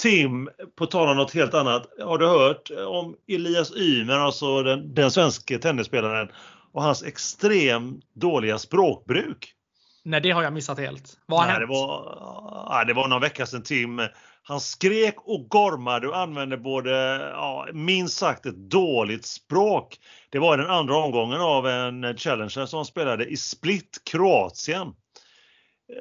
Tim, 0.00 0.48
på 0.78 0.86
tal 0.86 1.08
om 1.08 1.16
något 1.16 1.34
helt 1.34 1.54
annat. 1.54 1.86
Har 2.02 2.18
du 2.18 2.26
hört 2.26 2.70
om 2.86 3.16
Elias 3.28 3.76
Ymer, 3.76 4.14
alltså 4.14 4.62
den, 4.62 4.94
den 4.94 5.10
svenska 5.10 5.58
tennisspelaren 5.58 6.28
och 6.72 6.82
hans 6.82 7.02
extremt 7.02 8.04
dåliga 8.14 8.58
språkbruk? 8.58 9.54
Nej, 10.04 10.20
det 10.20 10.30
har 10.30 10.42
jag 10.42 10.52
missat 10.52 10.78
helt. 10.78 11.18
Vad 11.26 11.38
har 11.40 11.46
Nej, 11.46 11.54
hänt? 11.54 11.68
det, 11.68 11.74
var, 11.74 12.14
ja, 12.68 12.84
det 12.86 12.94
var 12.94 13.08
någon 13.08 13.20
vecka 13.20 13.46
sedan 13.46 13.62
Tim. 13.62 14.00
Han 14.42 14.60
skrek 14.60 15.14
och 15.18 15.48
gormade 15.48 16.08
och 16.08 16.18
använde 16.18 16.56
både, 16.56 16.90
ja, 17.32 17.68
minst 17.72 18.18
sagt 18.18 18.46
ett 18.46 18.56
dåligt 18.70 19.26
språk. 19.26 19.96
Det 20.30 20.38
var 20.38 20.54
i 20.54 20.62
den 20.62 20.70
andra 20.70 20.96
omgången 20.96 21.40
av 21.40 21.66
en 21.66 22.16
Challenger 22.16 22.66
som 22.66 22.84
spelade 22.84 23.26
i 23.26 23.36
Split, 23.36 24.02
Kroatien. 24.10 24.92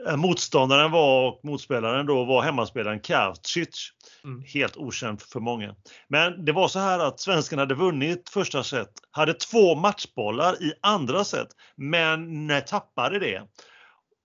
Eh, 0.08 0.16
Motståndaren 0.16 0.92
var 0.92 1.28
och 1.28 1.40
motspelaren 1.44 2.06
då 2.06 2.26
var 2.26 2.42
hemmaspelaren 2.42 3.00
Kavcic. 3.00 3.92
Mm. 4.24 4.44
Helt 4.46 4.78
okänt 4.78 5.24
för 5.24 5.39
många. 5.39 5.76
Men 6.07 6.46
det 6.46 6.52
var 6.52 6.68
så 6.68 6.79
här 6.79 7.00
att 7.00 7.20
svenskarna 7.20 7.62
hade 7.62 7.75
vunnit 7.75 8.29
första 8.29 8.64
set, 8.64 8.92
hade 9.12 9.34
två 9.34 9.75
matchbollar 9.75 10.64
i 10.64 10.74
andra 10.82 11.24
set, 11.24 11.48
men 11.75 12.52
tappade 12.68 13.20
det. 13.20 13.42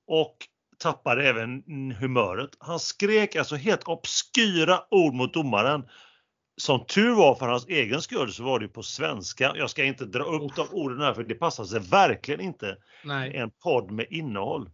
Och 0.06 0.36
tappade 0.78 1.28
även 1.28 1.62
humöret. 2.00 2.50
Han 2.58 2.80
skrek 2.80 3.36
alltså 3.36 3.56
helt 3.56 3.84
obskyra 3.84 4.80
ord 4.90 5.14
mot 5.14 5.34
domaren. 5.34 5.88
Som 6.56 6.86
tur 6.86 7.14
var 7.14 7.34
för 7.34 7.48
hans 7.48 7.66
egen 7.68 8.02
skull 8.02 8.32
så 8.32 8.42
var 8.42 8.60
det 8.60 8.68
på 8.68 8.82
svenska. 8.82 9.52
Jag 9.56 9.70
ska 9.70 9.84
inte 9.84 10.04
dra 10.04 10.24
upp 10.24 10.56
de 10.56 10.68
orden 10.70 11.00
här 11.00 11.14
för 11.14 11.24
det 11.24 11.34
passar 11.34 11.64
sig 11.64 11.80
verkligen 11.80 12.40
inte 12.40 12.76
Nej. 13.04 13.32
i 13.32 13.36
en 13.36 13.50
podd 13.50 13.90
med 13.90 14.06
innehåll. 14.10 14.70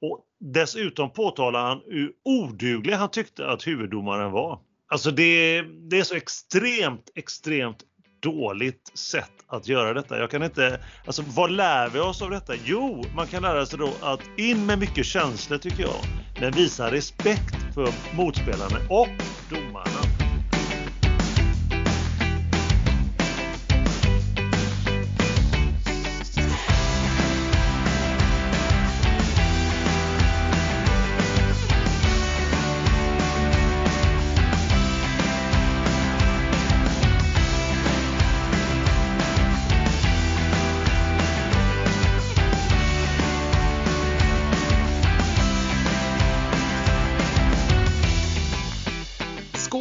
Och 0.00 0.24
dessutom 0.40 1.10
påtalar 1.12 1.66
han 1.66 1.80
hur 1.86 2.12
oduglig 2.24 2.92
han 2.92 3.10
tyckte 3.10 3.46
att 3.48 3.66
huvuddomaren 3.66 4.32
var. 4.32 4.60
Alltså 4.88 5.10
det, 5.10 5.62
det 5.90 5.98
är 5.98 6.02
så 6.02 6.14
extremt, 6.14 7.10
extremt 7.14 7.84
dåligt 8.22 8.98
sätt 8.98 9.32
att 9.46 9.68
göra 9.68 9.94
detta. 9.94 10.18
Jag 10.18 10.30
kan 10.30 10.42
inte, 10.42 10.80
alltså 11.04 11.22
vad 11.22 11.50
lär 11.50 11.90
vi 11.90 12.00
oss 12.00 12.22
av 12.22 12.30
detta? 12.30 12.54
Jo, 12.56 13.10
man 13.12 13.26
kan 13.26 13.42
lära 13.42 13.66
sig 13.66 13.78
då 13.78 13.96
att 13.96 14.30
in 14.36 14.66
med 14.66 14.78
mycket 14.78 15.06
känslor 15.06 15.58
tycker 15.58 15.82
jag, 15.82 16.08
men 16.36 16.54
visa 16.54 16.90
respekt 16.90 17.74
för 17.74 17.94
motspelarna 18.10 18.80
och 18.88 19.16
domaren. 19.48 19.83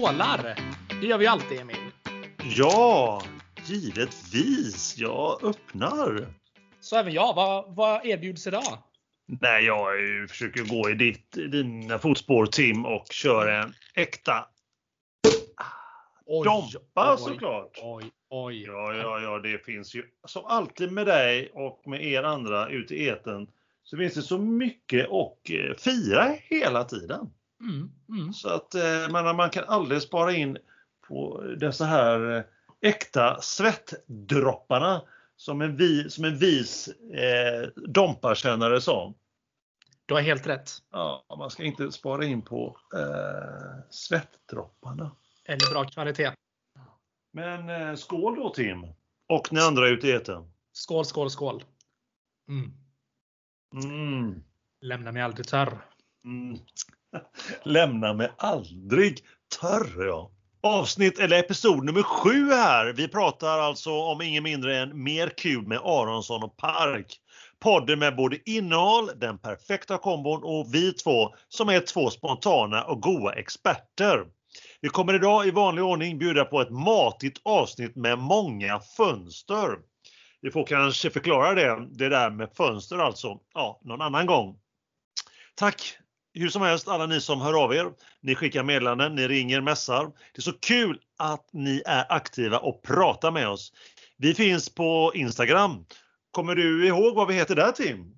Skålar! 0.03 0.59
Det 1.01 1.07
gör 1.07 1.17
vi 1.17 1.27
alltid 1.27 1.59
Emil. 1.59 1.75
Ja, 2.57 3.21
givetvis. 3.65 4.97
Jag 4.97 5.43
öppnar. 5.43 6.27
Så 6.79 6.95
även 6.95 7.13
jag. 7.13 7.33
Vad, 7.35 7.75
vad 7.75 8.05
erbjuds 8.05 8.47
idag? 8.47 8.77
Nej, 9.41 9.65
jag 9.65 9.89
försöker 10.29 10.63
gå 10.63 10.89
i 10.89 10.93
ditt, 10.93 11.31
dina 11.31 11.99
fotspår 11.99 12.45
Tim 12.45 12.85
och 12.85 13.05
kör 13.11 13.47
en 13.47 13.73
äkta 13.95 14.45
Oj, 16.25 16.45
Dompa 16.45 17.13
oj, 17.13 17.17
såklart. 17.19 17.79
Oj, 17.83 18.11
oj. 18.29 18.63
Ja, 18.63 18.93
ja, 18.93 19.19
ja, 19.19 19.39
det 19.39 19.65
finns 19.65 19.95
ju 19.95 20.03
som 20.27 20.45
alltid 20.45 20.91
med 20.91 21.05
dig 21.05 21.51
och 21.53 21.81
med 21.85 22.05
er 22.05 22.23
andra 22.23 22.69
ute 22.69 22.95
i 22.95 23.08
eten 23.08 23.47
så 23.83 23.97
finns 23.97 24.13
det 24.13 24.21
så 24.21 24.37
mycket 24.37 25.05
att 25.05 25.49
eh, 25.49 25.75
fira 25.77 26.36
hela 26.49 26.83
tiden. 26.83 27.30
Mm, 27.63 27.91
mm. 28.09 28.33
Så 28.33 28.49
att 28.49 28.75
eh, 28.75 29.09
man, 29.11 29.35
man 29.35 29.49
kan 29.49 29.63
aldrig 29.63 30.01
spara 30.01 30.33
in 30.33 30.57
på 31.07 31.43
dessa 31.57 31.85
här 31.85 32.37
eh, 32.37 32.43
äkta 32.81 33.41
svettdropparna 33.41 35.01
som 35.35 35.61
en, 35.61 35.77
vi, 35.77 36.09
som 36.09 36.23
en 36.23 36.37
vis 36.37 36.87
eh, 36.87 37.69
domparkännare 37.75 38.81
sa. 38.81 39.13
Du 40.05 40.13
har 40.13 40.21
helt 40.21 40.47
rätt. 40.47 40.71
Ja, 40.91 41.25
man 41.37 41.49
ska 41.49 41.63
inte 41.63 41.91
spara 41.91 42.25
in 42.25 42.41
på 42.41 42.77
eh, 42.95 43.83
svettdropparna. 43.89 45.11
Eller 45.45 45.71
bra 45.71 45.85
kvalitet. 45.85 46.31
Men 47.31 47.69
eh, 47.69 47.95
skål 47.95 48.35
då 48.35 48.49
Tim! 48.49 48.85
Och 49.27 49.53
ni 49.53 49.59
andra 49.59 49.87
ute 49.87 50.07
i 50.07 50.11
etern. 50.11 50.51
Skål, 50.71 51.05
skål, 51.05 51.30
skål. 51.30 51.63
Mm. 52.49 52.73
Mm. 53.83 54.43
Lämna 54.81 55.11
mig 55.11 55.21
aldrig 55.21 55.47
törr. 55.47 55.85
Mm. 56.25 56.59
Lämna 57.63 58.13
mig 58.13 58.31
aldrig 58.37 59.19
törr 59.59 60.05
ja. 60.05 60.31
Avsnitt 60.63 61.19
eller 61.19 61.39
episod 61.39 61.83
nummer 61.83 62.03
sju 62.03 62.49
här. 62.49 62.93
Vi 62.93 63.07
pratar 63.07 63.59
alltså 63.59 63.91
om 63.91 64.21
ingen 64.21 64.43
mindre 64.43 64.77
än 64.77 65.03
Mer 65.03 65.29
kul 65.29 65.67
med 65.67 65.77
Aronsson 65.77 66.43
och 66.43 66.57
Park. 66.57 67.19
Podden 67.59 67.99
med 67.99 68.15
både 68.15 68.49
innehåll, 68.49 69.09
den 69.15 69.37
perfekta 69.37 69.97
kombon 69.97 70.43
och 70.43 70.73
vi 70.73 70.93
två 70.93 71.35
som 71.49 71.69
är 71.69 71.79
två 71.79 72.09
spontana 72.09 72.83
och 72.83 73.01
goa 73.01 73.33
experter. 73.33 74.25
Vi 74.81 74.89
kommer 74.89 75.13
idag 75.13 75.47
i 75.47 75.51
vanlig 75.51 75.83
ordning 75.83 76.17
bjuda 76.17 76.45
på 76.45 76.61
ett 76.61 76.69
matigt 76.69 77.41
avsnitt 77.43 77.95
med 77.95 78.19
många 78.19 78.80
fönster. 78.80 79.77
Vi 80.41 80.51
får 80.51 80.65
kanske 80.65 81.09
förklara 81.09 81.53
det, 81.53 81.87
det 81.91 82.09
där 82.09 82.30
med 82.30 82.49
fönster 82.57 82.97
alltså, 82.97 83.39
ja, 83.53 83.80
någon 83.83 84.01
annan 84.01 84.25
gång. 84.25 84.59
Tack 85.55 85.97
hur 86.33 86.49
som 86.49 86.61
helst 86.61 86.88
alla 86.88 87.05
ni 87.05 87.21
som 87.21 87.42
hör 87.42 87.64
av 87.64 87.73
er. 87.73 87.92
Ni 88.21 88.36
skickar 88.36 88.64
meddelanden, 88.64 89.16
ni 89.16 89.27
ringer, 89.27 89.61
mässar. 89.61 90.04
Det 90.05 90.39
är 90.39 90.42
så 90.42 90.54
kul 90.54 90.99
att 91.17 91.49
ni 91.54 91.82
är 91.86 92.05
aktiva 92.10 92.58
och 92.58 92.82
pratar 92.82 93.32
med 93.32 93.49
oss. 93.49 93.73
Vi 94.17 94.33
finns 94.33 94.70
på 94.70 95.11
Instagram. 95.16 95.86
Kommer 96.32 96.55
du 96.55 96.88
ihåg 96.88 97.16
vad 97.16 97.27
vi 97.27 97.33
heter 97.33 97.55
där 97.55 97.72
Tim? 97.72 98.16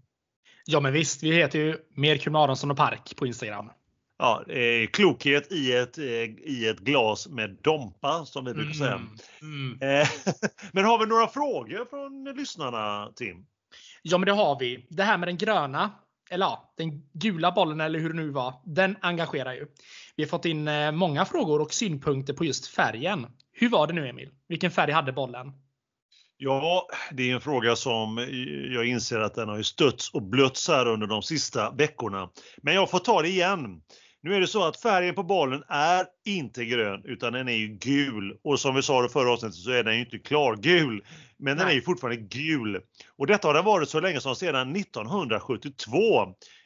Ja 0.65 0.79
men 0.79 0.93
visst, 0.93 1.23
vi 1.23 1.33
heter 1.35 1.59
ju 1.59 1.77
Mer 1.95 2.29
med 2.29 2.41
Aronsson 2.41 2.71
och 2.71 2.77
Park 2.77 3.15
på 3.15 3.27
Instagram. 3.27 3.69
Ja, 4.17 4.43
eh, 4.47 4.87
klokhet 4.87 5.51
i 5.51 5.73
ett, 5.73 5.97
eh, 5.97 6.03
i 6.03 6.67
ett 6.69 6.79
glas 6.79 7.27
med 7.27 7.57
Dompa 7.61 8.25
som 8.25 8.45
vi 8.45 8.53
brukar 8.53 8.73
säga. 8.73 9.01
Mm. 9.41 9.81
Eh, 9.81 10.07
Men 10.71 10.85
har 10.85 10.99
vi 10.99 11.05
några 11.05 11.27
frågor 11.27 11.85
från 11.89 12.35
lyssnarna 12.37 13.11
Tim? 13.15 13.45
Ja 14.01 14.17
men 14.17 14.25
det 14.25 14.31
har 14.31 14.59
vi. 14.59 14.87
Det 14.89 15.03
här 15.03 15.17
med 15.17 15.27
den 15.27 15.37
gröna, 15.37 15.91
eller 16.29 16.45
ja, 16.45 16.73
den 16.77 17.09
gula 17.13 17.51
bollen 17.51 17.81
eller 17.81 17.99
hur 17.99 18.09
det 18.09 18.15
nu 18.15 18.29
var, 18.29 18.53
den 18.65 18.97
engagerar 19.01 19.53
ju. 19.53 19.67
Vi 20.15 20.23
har 20.23 20.29
fått 20.29 20.45
in 20.45 20.67
eh, 20.67 20.91
många 20.91 21.25
frågor 21.25 21.61
och 21.61 21.73
synpunkter 21.73 22.33
på 22.33 22.45
just 22.45 22.67
färgen. 22.67 23.27
Hur 23.51 23.69
var 23.69 23.87
det 23.87 23.93
nu 23.93 24.07
Emil? 24.07 24.29
Vilken 24.47 24.71
färg 24.71 24.91
hade 24.91 25.11
bollen? 25.11 25.51
Ja, 26.37 26.87
det 27.11 27.29
är 27.29 27.35
en 27.35 27.41
fråga 27.41 27.75
som 27.75 28.17
jag 28.73 28.85
inser 28.85 29.19
att 29.19 29.35
den 29.35 29.49
har 29.49 29.57
ju 29.57 29.63
stötts 29.63 30.13
och 30.13 30.23
blötts 30.23 30.67
här 30.67 30.87
under 30.87 31.07
de 31.07 31.21
sista 31.21 31.71
veckorna. 31.71 32.29
Men 32.57 32.75
jag 32.75 32.89
får 32.89 32.99
ta 32.99 33.21
det 33.21 33.29
igen. 33.29 33.81
Nu 34.25 34.35
är 34.35 34.41
det 34.41 34.47
så 34.47 34.63
att 34.63 34.77
färgen 34.77 35.15
på 35.15 35.23
bollen 35.23 35.63
är 35.67 36.05
inte 36.25 36.65
grön 36.65 37.01
utan 37.03 37.33
den 37.33 37.47
är 37.47 37.53
ju 37.53 37.67
gul. 37.67 38.37
Och 38.43 38.59
som 38.59 38.75
vi 38.75 38.81
sa 38.81 39.05
i 39.05 39.09
förra 39.09 39.31
avsnittet 39.31 39.55
så 39.55 39.71
är 39.71 39.83
den 39.83 39.93
ju 39.95 39.99
inte 39.99 40.17
klargul. 40.17 41.03
Men 41.37 41.57
den 41.57 41.61
är 41.61 41.65
Nej. 41.65 41.75
ju 41.75 41.81
fortfarande 41.81 42.21
gul. 42.21 42.81
Och 43.17 43.27
detta 43.27 43.47
har 43.47 43.53
den 43.53 43.65
varit 43.65 43.89
så 43.89 43.99
länge 43.99 44.21
som 44.21 44.35
sedan 44.35 44.75
1972. 44.75 45.95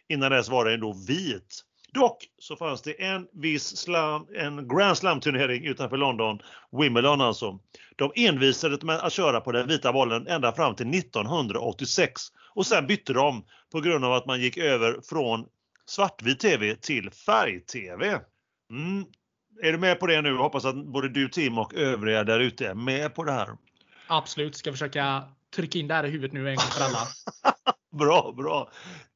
Innan 0.10 0.32
dess 0.32 0.50
var 0.50 0.66
den 0.66 0.80
då 0.80 0.94
vit. 1.08 1.64
Dock 1.94 2.18
så 2.40 2.56
fanns 2.56 2.82
det 2.82 3.04
en 3.04 3.28
viss 3.34 3.78
slam, 3.78 4.26
en 4.36 4.68
Grand 4.68 4.98
Slam 4.98 5.20
turnering 5.20 5.66
utanför 5.66 5.98
London, 5.98 6.40
Wimbledon 6.72 7.22
alltså. 7.22 7.60
De 7.96 8.12
envisades 8.16 8.82
med 8.82 9.00
att 9.00 9.14
köra 9.14 9.42
på 9.42 9.52
den 9.52 9.68
vita 9.68 9.94
bollen 9.94 10.28
ända 10.28 10.52
fram 10.52 10.76
till 10.76 10.90
1986 10.90 12.22
och 12.54 12.66
sen 12.66 12.88
bytte 12.88 13.14
de 13.14 13.46
på 13.72 13.82
grund 13.82 14.06
av 14.06 14.14
att 14.14 14.26
man 14.26 14.42
gick 14.42 14.58
över 14.58 15.00
från 15.10 15.46
svartvit 15.90 16.40
TV 16.40 16.76
till 16.76 17.12
färg-TV. 17.12 18.20
Mm. 18.72 19.06
Är 19.64 19.72
du 19.72 19.78
med 19.78 20.00
på 20.00 20.08
det 20.08 20.22
nu? 20.22 20.30
Jag 20.30 20.38
hoppas 20.38 20.66
att 20.66 20.86
både 20.86 21.10
du 21.10 21.30
Tim 21.30 21.58
och 21.58 21.74
övriga 21.74 22.24
där 22.24 22.40
ute 22.40 22.68
är 22.68 22.74
med 22.74 23.16
på 23.16 23.24
det 23.24 23.32
här. 23.32 23.50
Absolut, 24.08 24.56
ska 24.56 24.72
försöka 24.72 25.24
trycka 25.56 25.80
in 25.80 25.88
det 25.88 25.94
här 25.94 26.04
i 26.04 26.10
huvudet 26.10 26.34
nu 26.34 26.50
en 26.50 26.56
gång 26.56 26.66
för 26.66 26.84
alla. 26.84 27.08
Bra, 28.00 28.34
bra. 28.38 28.72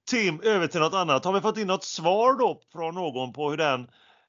Tim, 0.09 0.41
över 0.43 0.67
till 0.67 0.79
något 0.79 0.93
annat. 0.93 1.25
Har 1.25 1.33
vi 1.33 1.41
fått 1.41 1.57
in 1.57 1.67
något 1.67 1.83
svar 1.83 2.33
då 2.33 2.61
från 2.71 2.95
någon 2.95 3.33
på 3.33 3.49
hur 3.49 3.57
den, 3.57 3.81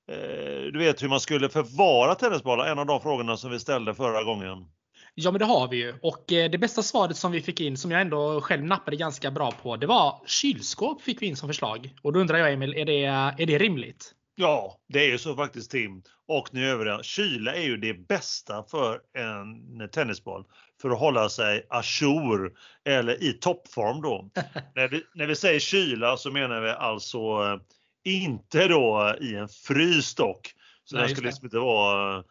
eh, 0.08 0.72
du 0.72 0.78
vet 0.78 1.02
hur 1.02 1.08
man 1.08 1.20
skulle 1.20 1.48
förvara 1.48 2.14
tennisbollar? 2.14 2.66
En 2.66 2.78
av 2.78 2.86
de 2.86 3.00
frågorna 3.00 3.36
som 3.36 3.50
vi 3.50 3.60
ställde 3.60 3.94
förra 3.94 4.22
gången. 4.22 4.66
Ja 5.14 5.30
men 5.30 5.38
det 5.38 5.44
har 5.44 5.68
vi 5.68 5.76
ju. 5.76 5.94
Och 6.02 6.32
eh, 6.32 6.50
det 6.50 6.58
bästa 6.58 6.82
svaret 6.82 7.16
som 7.16 7.32
vi 7.32 7.40
fick 7.40 7.60
in, 7.60 7.76
som 7.76 7.90
jag 7.90 8.00
ändå 8.00 8.40
själv 8.40 8.64
nappade 8.64 8.96
ganska 8.96 9.30
bra 9.30 9.50
på, 9.50 9.76
det 9.76 9.86
var 9.86 10.22
kylskåp 10.26 11.02
fick 11.02 11.22
vi 11.22 11.26
in 11.26 11.36
som 11.36 11.48
förslag. 11.48 11.90
Och 12.02 12.12
då 12.12 12.20
undrar 12.20 12.38
jag 12.38 12.52
Emil, 12.52 12.74
är 12.74 12.84
det, 12.84 13.04
är 13.04 13.46
det 13.46 13.58
rimligt? 13.58 14.14
Ja, 14.36 14.80
det 14.88 14.98
är 14.98 15.08
ju 15.08 15.18
så 15.18 15.36
faktiskt 15.36 15.70
Tim. 15.70 16.02
Och 16.28 16.48
ni 16.52 16.64
övriga, 16.64 17.02
kyla 17.02 17.54
är 17.54 17.62
ju 17.62 17.76
det 17.76 17.94
bästa 17.94 18.62
för 18.62 19.00
en 19.18 19.88
tennisboll 19.88 20.44
för 20.82 20.90
att 20.90 20.98
hålla 20.98 21.28
sig 21.28 21.66
ajour 21.70 22.52
eller 22.84 23.22
i 23.22 23.32
toppform 23.32 24.02
då. 24.02 24.30
när, 24.74 24.88
vi, 24.88 25.02
när 25.14 25.26
vi 25.26 25.36
säger 25.36 25.60
kyla 25.60 26.16
så 26.16 26.30
menar 26.30 26.60
vi 26.60 26.70
alltså 26.70 27.18
eh, 27.18 27.60
inte 28.04 28.68
då 28.68 29.14
i 29.20 29.34
en 29.34 29.48
fryst 29.48 30.16
dock. 30.16 30.54
Så 30.84 30.96
Nej, 30.96 31.04
det 31.04 31.10
skulle 31.10 31.28
liksom 31.28 31.46
inte 31.46 31.58
vara 31.58 32.16
eh, 32.16 32.24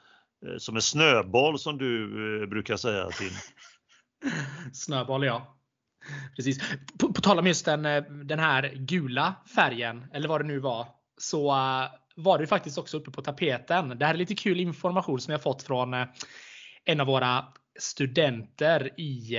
Eh, 0.46 0.58
som 0.58 0.76
en 0.76 0.82
snöboll 0.82 1.60
som 1.60 1.78
du 1.78 2.04
eh, 2.42 2.50
brukar 2.50 2.78
säga 2.78 3.10
Tim. 3.10 3.32
Snöboll 4.74 5.26
ja. 5.26 5.58
Precis. 6.36 6.60
På, 7.00 7.14
på 7.14 7.22
tal 7.22 7.40
om 7.40 7.48
just 7.48 7.66
den, 7.66 7.86
eh, 7.86 8.04
den 8.04 8.40
här 8.40 8.74
gula 8.76 9.36
färgen, 9.56 10.06
eller 10.14 10.28
vad 10.30 10.42
det 10.42 10.48
nu 10.48 10.60
var, 10.60 10.88
så 11.18 11.48
var 12.16 12.40
det 12.40 12.48
faktiskt 12.48 12.78
också 12.78 12.98
uppe 12.98 13.12
på 13.12 13.22
tapeten. 13.22 13.90
Det 13.90 14.06
här 14.06 14.14
är 14.14 14.18
lite 14.18 14.36
kul 14.36 14.60
information 14.60 15.22
som 15.22 15.32
jag 15.32 15.44
fått 15.44 15.64
från 15.64 15.94
en 16.86 17.00
av 17.00 17.08
våra 17.08 17.46
studenter 17.80 19.00
i, 19.00 19.38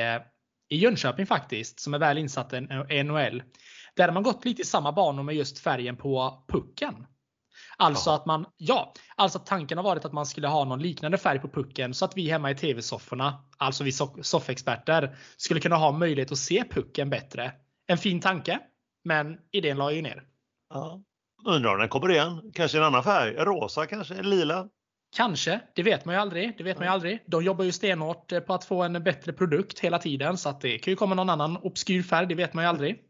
i 0.69 0.77
Jönköping 0.77 1.27
faktiskt, 1.27 1.81
som 1.81 1.95
är 1.95 1.99
väl 1.99 2.19
insatt 2.19 2.53
i 2.53 2.61
NHL. 3.03 3.43
Där 3.97 4.09
har 4.09 4.15
man 4.15 4.23
gått 4.23 4.45
lite 4.45 4.62
i 4.62 4.65
samma 4.65 4.93
banor 4.93 5.23
med 5.23 5.35
just 5.35 5.59
färgen 5.59 5.97
på 5.97 6.45
pucken. 6.49 7.06
Alltså 7.77 8.11
ja. 8.11 8.17
att 8.17 8.27
man, 8.27 8.47
ja, 8.56 8.93
alltså 9.17 9.39
tanken 9.39 9.79
har 9.79 9.85
varit 9.85 10.05
att 10.05 10.12
man 10.12 10.27
skulle 10.27 10.49
ha 10.49 10.65
någon 10.65 10.83
liknande 10.83 11.19
färg 11.19 11.39
på 11.39 11.49
pucken 11.49 11.95
så 11.95 12.05
att 12.05 12.17
vi 12.17 12.31
hemma 12.31 12.51
i 12.51 12.55
tv-sofforna, 12.55 13.45
alltså 13.56 13.85
vi 13.85 13.93
soffexperter, 14.23 15.17
skulle 15.37 15.61
kunna 15.61 15.77
ha 15.77 15.93
möjlighet 15.93 16.33
att 16.33 16.39
se 16.39 16.65
pucken 16.71 17.11
bättre. 17.11 17.53
En 17.87 17.99
fin 17.99 18.21
tanke, 18.21 18.61
men 19.05 19.39
idén 19.53 19.77
la 19.77 19.93
ju 19.93 20.03
ner. 20.03 20.23
Ja. 20.75 21.03
Undrar 21.47 21.73
om 21.73 21.79
den 21.81 21.89
kommer 21.89 22.11
igen. 22.11 22.53
Kanske 22.55 22.79
en 22.79 22.85
annan 22.85 23.05
färg? 23.05 23.35
Rosa 23.35 23.87
kanske? 23.87 24.23
Lila? 24.23 24.69
Kanske, 25.17 25.61
det 25.75 25.83
vet 25.83 26.05
man 26.05 26.15
ju 26.15 26.21
aldrig. 26.21 26.55
Det 26.59 26.65
vet 26.65 26.79
man 26.79 26.87
ju 26.87 26.93
aldrig. 26.93 27.25
De 27.27 27.45
jobbar 27.45 27.65
ju 27.65 27.73
stenhårt 27.73 28.33
eh, 28.33 28.41
på 28.41 28.55
att 28.55 28.65
få 28.65 28.83
en 28.83 29.05
bättre 29.05 29.33
produkt 29.33 29.81
hela 29.81 29.99
tiden 29.99 30.39
så 30.39 30.49
att 30.49 30.61
det 30.61 30.79
kan 30.79 30.93
ju 30.93 30.97
komma 30.97 31.15
någon 31.15 31.31
annan 31.31 31.56
obskyr 31.56 32.03
färg. 32.03 32.27
Det 32.27 32.35
vet 32.35 32.55
man 32.55 32.65
ju 32.65 32.69
aldrig. 32.69 33.03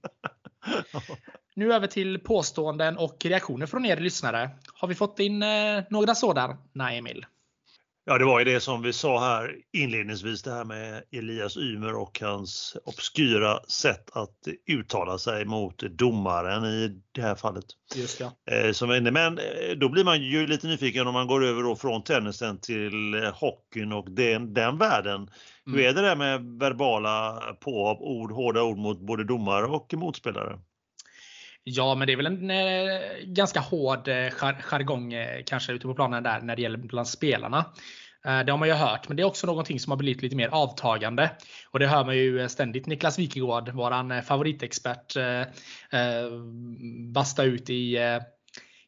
nu 1.56 1.72
över 1.72 1.86
till 1.86 2.18
påståenden 2.18 2.98
och 2.98 3.16
reaktioner 3.24 3.66
från 3.66 3.84
er 3.84 3.96
lyssnare. 3.96 4.50
Har 4.74 4.88
vi 4.88 4.94
fått 4.94 5.18
in 5.18 5.42
eh, 5.42 5.82
några 5.90 6.14
sådana? 6.14 6.56
Nej, 6.72 6.98
Emil. 6.98 7.26
Ja, 8.06 8.18
det 8.18 8.24
var 8.24 8.38
ju 8.38 8.44
det 8.44 8.60
som 8.60 8.82
vi 8.82 8.92
sa 8.92 9.20
här 9.20 9.56
inledningsvis, 9.72 10.42
det 10.42 10.50
här 10.50 10.64
med 10.64 11.02
Elias 11.12 11.56
Ymer 11.56 11.94
och 11.94 12.20
hans 12.20 12.76
obskyra 12.84 13.60
sätt 13.68 14.10
att 14.12 14.38
uttala 14.66 15.18
sig 15.18 15.44
mot 15.44 15.78
domaren 15.78 16.64
i 16.64 17.02
det 17.12 17.22
här 17.22 17.34
fallet. 17.34 17.64
Just 17.94 18.20
ja. 18.20 18.26
Eh, 18.50 19.10
men 19.12 19.38
eh, 19.38 19.76
då 19.76 19.88
blir 19.88 20.04
man 20.04 20.22
ju 20.22 20.46
lite 20.46 20.66
nyfiken 20.66 21.06
om 21.06 21.12
man 21.12 21.26
går 21.26 21.44
över 21.44 21.74
från 21.74 22.02
tennisen 22.02 22.60
till 22.60 23.30
hockeyn 23.34 23.92
och 23.92 24.10
den, 24.10 24.54
den 24.54 24.78
världen. 24.78 25.16
Mm. 25.16 25.30
Hur 25.78 25.80
är 25.80 25.92
det 25.92 26.02
där 26.02 26.16
med 26.16 26.58
verbala 26.58 27.40
påhopp, 27.60 27.98
ord, 28.00 28.32
hårda 28.32 28.62
ord 28.62 28.78
mot 28.78 29.00
både 29.00 29.24
domare 29.24 29.66
och 29.66 29.94
motspelare? 29.94 30.58
Ja, 31.64 31.94
men 31.94 32.06
det 32.06 32.12
är 32.12 32.16
väl 32.16 32.26
en 32.26 32.50
eh, 32.50 33.00
ganska 33.25 33.61
hård 33.61 34.08
eh, 34.08 34.31
jargong 34.61 35.12
eh, 35.12 35.43
kanske 35.46 35.72
ute 35.72 35.87
på 35.87 35.94
planen 35.94 36.22
där 36.22 36.40
när 36.40 36.56
det 36.56 36.62
gäller 36.62 36.78
bland 36.78 37.08
spelarna. 37.08 37.58
Eh, 38.26 38.40
det 38.40 38.52
har 38.52 38.58
man 38.58 38.69
ju 38.69 38.75
hört, 38.75 39.08
men 39.08 39.16
det 39.16 39.22
är 39.22 39.25
också 39.25 39.46
någonting 39.46 39.81
som 39.81 39.90
har 39.90 39.96
blivit 39.96 40.22
lite 40.22 40.37
mer 40.37 40.49
avtagande. 40.49 41.31
Och 41.70 41.78
det 41.78 41.87
hör 41.87 42.05
man 42.05 42.16
ju 42.16 42.40
eh, 42.40 42.49
ständigt 42.49 42.87
Niklas 42.87 43.19
Wikegård, 43.19 43.69
våran 43.69 44.11
eh, 44.11 44.22
favoritexpert, 44.22 45.16
eh, 45.16 45.40
eh, 46.00 46.31
basta 47.12 47.44
ut 47.44 47.70
i 47.70 47.96
eh, 47.96 48.19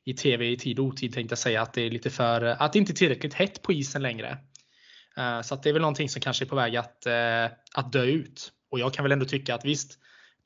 i 0.05 0.14
tv 0.14 0.46
i 0.46 0.56
tid 0.56 0.79
och 0.79 0.84
otid 0.84 1.14
tänkte 1.14 1.32
jag 1.32 1.38
säga 1.38 1.62
att 1.62 1.72
det 1.72 1.82
är 1.82 1.90
lite 1.90 2.11
för 2.11 2.44
eh, 2.44 2.62
att 2.62 2.72
det 2.72 2.79
inte 2.79 2.93
är 2.93 2.94
tillräckligt 2.94 3.34
hett 3.34 3.62
på 3.62 3.72
isen 3.72 4.02
längre. 4.02 4.38
Så 5.43 5.55
att 5.55 5.62
det 5.62 5.69
är 5.69 5.72
väl 5.72 5.82
någonting 5.82 6.08
som 6.08 6.20
kanske 6.22 6.44
är 6.44 6.46
på 6.46 6.56
väg 6.56 6.76
att, 6.76 7.06
att 7.75 7.93
dö 7.93 8.05
ut. 8.05 8.52
Och 8.70 8.79
jag 8.79 8.94
kan 8.94 9.02
väl 9.02 9.12
ändå 9.12 9.25
tycka 9.25 9.55
att 9.55 9.64
visst, 9.64 9.99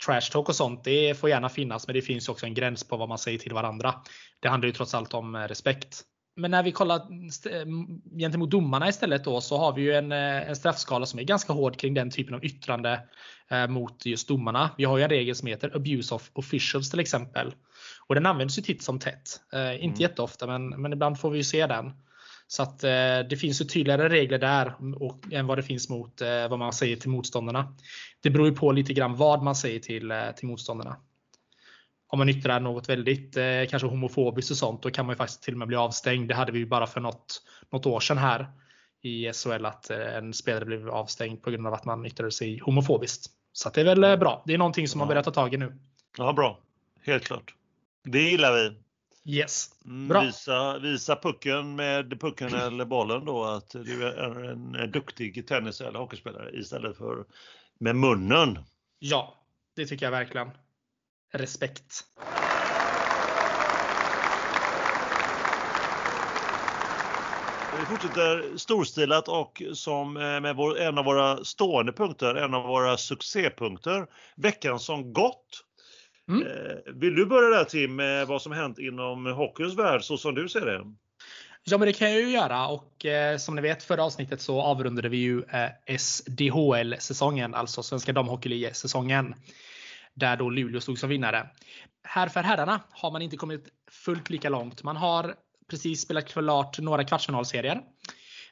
trash 0.06 0.30
talk 0.32 0.48
och 0.48 0.56
sånt, 0.56 0.84
det 0.84 1.18
får 1.18 1.30
gärna 1.30 1.48
finnas, 1.48 1.86
men 1.86 1.94
det 1.94 2.02
finns 2.02 2.28
också 2.28 2.46
en 2.46 2.54
gräns 2.54 2.84
på 2.84 2.96
vad 2.96 3.08
man 3.08 3.18
säger 3.18 3.38
till 3.38 3.52
varandra. 3.52 3.94
Det 4.40 4.48
handlar 4.48 4.66
ju 4.66 4.72
trots 4.72 4.94
allt 4.94 5.14
om 5.14 5.36
respekt. 5.36 6.04
Men 6.36 6.50
när 6.50 6.62
vi 6.62 6.72
kollar 6.72 7.00
gentemot 8.18 8.50
domarna 8.50 8.88
istället 8.88 9.24
då 9.24 9.40
så 9.40 9.58
har 9.58 9.72
vi 9.72 9.82
ju 9.82 9.94
en, 9.94 10.12
en 10.12 10.56
straffskala 10.56 11.06
som 11.06 11.18
är 11.18 11.24
ganska 11.24 11.52
hård 11.52 11.76
kring 11.76 11.94
den 11.94 12.10
typen 12.10 12.34
av 12.34 12.44
yttrande 12.44 13.00
eh, 13.50 13.66
mot 13.66 14.06
just 14.06 14.28
domarna. 14.28 14.70
Vi 14.78 14.84
har 14.84 14.98
ju 14.98 15.04
en 15.04 15.10
regel 15.10 15.34
som 15.34 15.48
heter 15.48 15.76
abuse 15.76 16.14
of 16.14 16.30
officials 16.32 16.90
till 16.90 17.00
exempel. 17.00 17.54
Och 18.06 18.14
den 18.14 18.26
används 18.26 18.58
ju 18.58 18.62
titt 18.62 18.82
som 18.82 18.98
tätt. 18.98 19.40
Eh, 19.52 19.74
inte 19.74 19.84
mm. 19.84 20.00
jätteofta 20.00 20.46
men, 20.46 20.68
men 20.68 20.92
ibland 20.92 21.20
får 21.20 21.30
vi 21.30 21.38
ju 21.38 21.44
se 21.44 21.66
den. 21.66 21.92
Så 22.50 22.62
att 22.62 22.84
eh, 22.84 23.18
det 23.30 23.40
finns 23.40 23.60
ju 23.60 23.64
tydligare 23.64 24.08
regler 24.08 24.38
där 24.38 24.74
och, 24.96 25.32
än 25.32 25.46
vad 25.46 25.58
det 25.58 25.62
finns 25.62 25.88
mot 25.88 26.20
eh, 26.20 26.48
vad 26.48 26.58
man 26.58 26.72
säger 26.72 26.96
till 26.96 27.10
motståndarna. 27.10 27.74
Det 28.20 28.30
beror 28.30 28.46
ju 28.46 28.54
på 28.54 28.72
lite 28.72 28.92
grann 28.92 29.16
vad 29.16 29.42
man 29.42 29.56
säger 29.56 29.80
till, 29.80 30.10
eh, 30.10 30.30
till 30.36 30.48
motståndarna. 30.48 30.96
Om 32.08 32.18
man 32.18 32.28
yttrar 32.28 32.60
något 32.60 32.88
väldigt 32.88 33.36
kanske 33.70 33.88
homofobiskt 33.88 34.50
och 34.50 34.56
sånt, 34.56 34.82
då 34.82 34.90
kan 34.90 35.06
man 35.06 35.12
ju 35.12 35.16
faktiskt 35.16 35.42
till 35.42 35.54
och 35.54 35.58
med 35.58 35.68
bli 35.68 35.76
avstängd. 35.76 36.28
Det 36.28 36.34
hade 36.34 36.52
vi 36.52 36.58
ju 36.58 36.66
bara 36.66 36.86
för 36.86 37.00
något, 37.00 37.42
något 37.72 37.86
år 37.86 38.00
sedan 38.00 38.18
här 38.18 38.46
i 39.02 39.32
SHL 39.32 39.66
att 39.66 39.90
en 39.90 40.32
spelare 40.34 40.64
blev 40.64 40.90
avstängd 40.90 41.42
på 41.42 41.50
grund 41.50 41.66
av 41.66 41.74
att 41.74 41.84
man 41.84 42.06
yttrade 42.06 42.32
sig 42.32 42.58
homofobiskt. 42.58 43.30
Så 43.52 43.70
det 43.70 43.80
är 43.80 43.96
väl 43.96 44.18
bra. 44.18 44.42
Det 44.46 44.54
är 44.54 44.58
någonting 44.58 44.88
som 44.88 44.98
man 44.98 45.08
börjar 45.08 45.22
ta 45.22 45.30
tag 45.30 45.54
i 45.54 45.56
nu. 45.56 45.78
Ja, 46.18 46.32
bra. 46.32 46.60
Helt 47.02 47.24
klart. 47.24 47.54
Det 48.04 48.22
gillar 48.22 48.52
vi. 48.52 48.89
Yes. 49.24 49.68
Mm, 49.84 50.08
bra. 50.08 50.20
Visa, 50.20 50.78
visa 50.78 51.16
pucken 51.16 51.76
med 51.76 52.20
pucken 52.20 52.54
eller 52.54 52.84
bollen 52.84 53.24
då 53.24 53.44
att 53.44 53.70
du 53.70 54.08
är 54.08 54.50
en 54.50 54.90
duktig 54.90 55.46
tennis 55.46 55.80
eller 55.80 55.98
hockeyspelare 55.98 56.50
istället 56.52 56.96
för 56.96 57.24
med 57.78 57.96
munnen. 57.96 58.58
Ja, 58.98 59.34
det 59.76 59.86
tycker 59.86 60.06
jag 60.06 60.10
verkligen. 60.10 60.50
Respekt. 61.32 62.04
Vi 67.80 67.86
fortsätter 67.86 68.56
storstilat 68.56 69.28
och 69.28 69.62
som 69.72 70.16
eh, 70.16 70.40
med 70.40 70.56
vår, 70.56 70.78
en 70.78 70.98
av 70.98 71.04
våra 71.04 71.44
stående 71.44 71.92
punkter, 71.92 72.34
en 72.34 72.54
av 72.54 72.62
våra 72.62 72.96
succépunkter, 72.96 74.06
veckan 74.36 74.80
som 74.80 75.12
gått. 75.12 75.64
Mm. 76.30 76.46
Eh, 76.46 76.92
vill 76.94 77.14
du 77.14 77.26
börja 77.26 77.58
där 77.58 77.64
Tim 77.64 77.96
med 77.96 78.26
vad 78.26 78.42
som 78.42 78.52
hänt 78.52 78.78
inom 78.78 79.26
hockeyns 79.26 79.78
värld 79.78 80.02
så 80.02 80.16
som 80.16 80.34
du 80.34 80.48
ser 80.48 80.66
det? 80.66 80.84
Ja, 81.64 81.78
men 81.78 81.86
det 81.86 81.92
kan 81.92 82.10
jag 82.10 82.20
ju 82.20 82.30
göra 82.30 82.68
och 82.68 83.06
eh, 83.06 83.36
som 83.36 83.54
ni 83.54 83.62
vet 83.62 83.82
förra 83.82 84.04
avsnittet 84.04 84.40
så 84.40 84.62
avrundade 84.62 85.08
vi 85.08 85.16
ju 85.16 85.42
eh, 85.42 85.96
SDHL-säsongen, 85.98 87.54
alltså 87.54 87.82
Svenska 87.82 88.12
Damhockeyliga-säsongen. 88.12 89.34
Där 90.14 90.36
då 90.36 90.50
Luleå 90.50 90.80
stod 90.80 90.98
som 90.98 91.08
vinnare. 91.08 91.46
Här 92.02 92.28
för 92.28 92.40
herrarna 92.40 92.80
har 92.90 93.10
man 93.10 93.22
inte 93.22 93.36
kommit 93.36 93.68
fullt 93.90 94.30
lika 94.30 94.48
långt. 94.48 94.82
Man 94.82 94.96
har 94.96 95.34
precis 95.70 96.00
spelat 96.00 96.28
klart 96.28 96.78
några 96.78 97.04
kvartsfinalserier. 97.04 97.80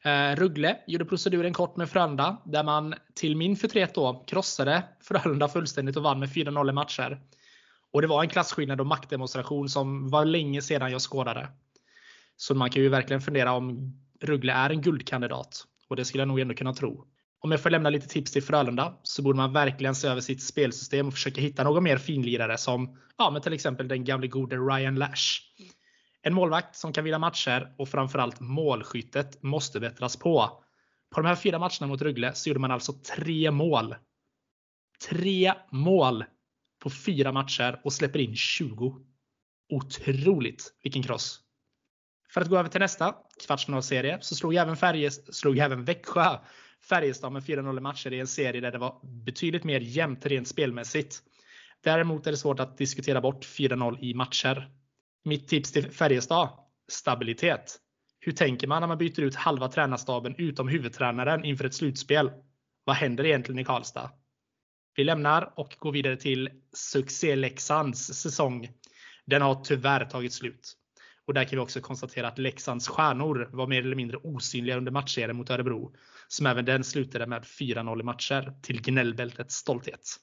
Eh, 0.02 0.36
Ruggle 0.36 0.76
gjorde 0.86 1.04
proceduren 1.04 1.52
kort 1.52 1.76
med 1.76 1.90
Frölunda 1.90 2.36
där 2.44 2.64
man 2.64 2.94
till 3.14 3.36
min 3.36 3.56
förtret 3.56 3.94
då 3.94 4.24
krossade 4.26 4.82
Frölunda 5.00 5.48
fullständigt 5.48 5.96
och 5.96 6.02
vann 6.02 6.18
med 6.18 6.28
4-0 6.28 6.70
i 6.70 6.72
matcher. 6.72 7.20
Och 7.92 8.02
det 8.02 8.08
var 8.08 8.22
en 8.22 8.28
klasskillnad 8.28 8.80
och 8.80 8.86
maktdemonstration 8.86 9.68
som 9.68 10.08
var 10.08 10.24
länge 10.24 10.62
sedan 10.62 10.92
jag 10.92 11.00
skådade. 11.00 11.48
Så 12.36 12.54
man 12.54 12.70
kan 12.70 12.82
ju 12.82 12.88
verkligen 12.88 13.20
fundera 13.20 13.52
om 13.52 13.92
Ruggle 14.20 14.52
är 14.52 14.70
en 14.70 14.82
guldkandidat. 14.82 15.64
Och 15.88 15.96
det 15.96 16.04
skulle 16.04 16.20
jag 16.20 16.28
nog 16.28 16.40
ändå 16.40 16.54
kunna 16.54 16.74
tro. 16.74 17.06
Om 17.40 17.50
jag 17.50 17.62
får 17.62 17.70
lämna 17.70 17.90
lite 17.90 18.08
tips 18.08 18.32
till 18.32 18.42
Frölunda 18.42 18.98
så 19.02 19.22
borde 19.22 19.36
man 19.36 19.52
verkligen 19.52 19.94
se 19.94 20.08
över 20.08 20.20
sitt 20.20 20.42
spelsystem 20.42 21.06
och 21.06 21.12
försöka 21.12 21.40
hitta 21.40 21.64
någon 21.64 21.84
mer 21.84 21.96
finlirare 21.96 22.58
som 22.58 22.98
ja, 23.18 23.30
men 23.30 23.42
till 23.42 23.52
exempel 23.52 23.88
den 23.88 24.04
gamle 24.04 24.26
gode 24.26 24.56
Ryan 24.56 24.94
Lash. 24.94 25.40
En 26.22 26.34
målvakt 26.34 26.76
som 26.76 26.92
kan 26.92 27.04
vinna 27.04 27.18
matcher 27.18 27.74
och 27.78 27.88
framförallt 27.88 28.40
målskyttet 28.40 29.42
måste 29.42 29.80
bättras 29.80 30.16
på. 30.16 30.62
På 31.14 31.20
de 31.20 31.26
här 31.26 31.36
fyra 31.36 31.58
matcherna 31.58 31.86
mot 31.86 32.02
Rögle 32.02 32.34
så 32.34 32.48
gjorde 32.48 32.60
man 32.60 32.70
alltså 32.70 32.92
tre 32.92 33.50
mål. 33.50 33.94
Tre 35.08 35.52
mål 35.70 36.24
på 36.78 36.90
fyra 36.90 37.32
matcher 37.32 37.80
och 37.84 37.92
släpper 37.92 38.18
in 38.18 38.36
20. 38.36 38.96
Otroligt 39.68 40.74
vilken 40.82 41.02
kross! 41.02 41.40
För 42.30 42.40
att 42.40 42.48
gå 42.48 42.58
över 42.58 42.68
till 42.68 42.80
nästa 42.80 43.14
kvartsfinalserie 43.46 44.18
så 44.20 44.34
slog 44.34 44.54
även, 44.54 44.76
Färjes, 44.76 45.36
slog 45.36 45.58
även 45.58 45.84
Växjö 45.84 46.38
Färjestad 46.88 47.32
med 47.32 47.42
4-0 47.42 47.80
matcher 47.80 48.12
i 48.12 48.20
en 48.20 48.26
serie 48.26 48.60
där 48.60 48.72
det 48.72 48.78
var 48.78 49.00
betydligt 49.24 49.64
mer 49.64 49.80
jämnt 49.80 50.26
rent 50.26 50.48
spelmässigt. 50.48 51.22
Däremot 51.84 52.26
är 52.26 52.30
det 52.30 52.36
svårt 52.36 52.60
att 52.60 52.78
diskutera 52.78 53.20
bort 53.20 53.44
4-0 53.44 53.98
i 54.00 54.14
matcher. 54.14 54.70
Mitt 55.24 55.48
tips 55.48 55.72
till 55.72 55.90
Färjestad? 55.90 56.48
Stabilitet. 56.88 57.78
Hur 58.20 58.32
tänker 58.32 58.66
man 58.66 58.82
när 58.82 58.88
man 58.88 58.98
byter 58.98 59.20
ut 59.20 59.34
halva 59.34 59.68
tränarstaben 59.68 60.34
utom 60.38 60.68
huvudtränaren 60.68 61.44
inför 61.44 61.64
ett 61.64 61.74
slutspel? 61.74 62.30
Vad 62.84 62.96
händer 62.96 63.26
egentligen 63.26 63.58
i 63.58 63.64
Karlstad? 63.64 64.10
Vi 64.98 65.04
lämnar 65.04 65.52
och 65.56 65.76
går 65.78 65.92
vidare 65.92 66.16
till 66.16 66.50
succé 66.72 67.36
Leksands 67.36 68.14
säsong. 68.14 68.68
Den 69.26 69.42
har 69.42 69.64
tyvärr 69.64 70.04
tagit 70.04 70.32
slut. 70.32 70.72
Och 71.26 71.34
där 71.34 71.44
kan 71.44 71.56
vi 71.56 71.64
också 71.64 71.80
konstatera 71.80 72.28
att 72.28 72.38
Leksands 72.38 72.88
stjärnor 72.88 73.48
var 73.52 73.66
mer 73.66 73.82
eller 73.82 73.96
mindre 73.96 74.16
osynliga 74.16 74.76
under 74.76 74.92
matchserien 74.92 75.36
mot 75.36 75.50
Örebro. 75.50 75.94
Som 76.28 76.46
även 76.46 76.64
den 76.64 76.84
slutade 76.84 77.26
med 77.26 77.42
4-0 77.42 78.00
i 78.00 78.02
matcher 78.02 78.52
till 78.62 78.82
gnällbältets 78.82 79.54
stolthet. 79.54 80.16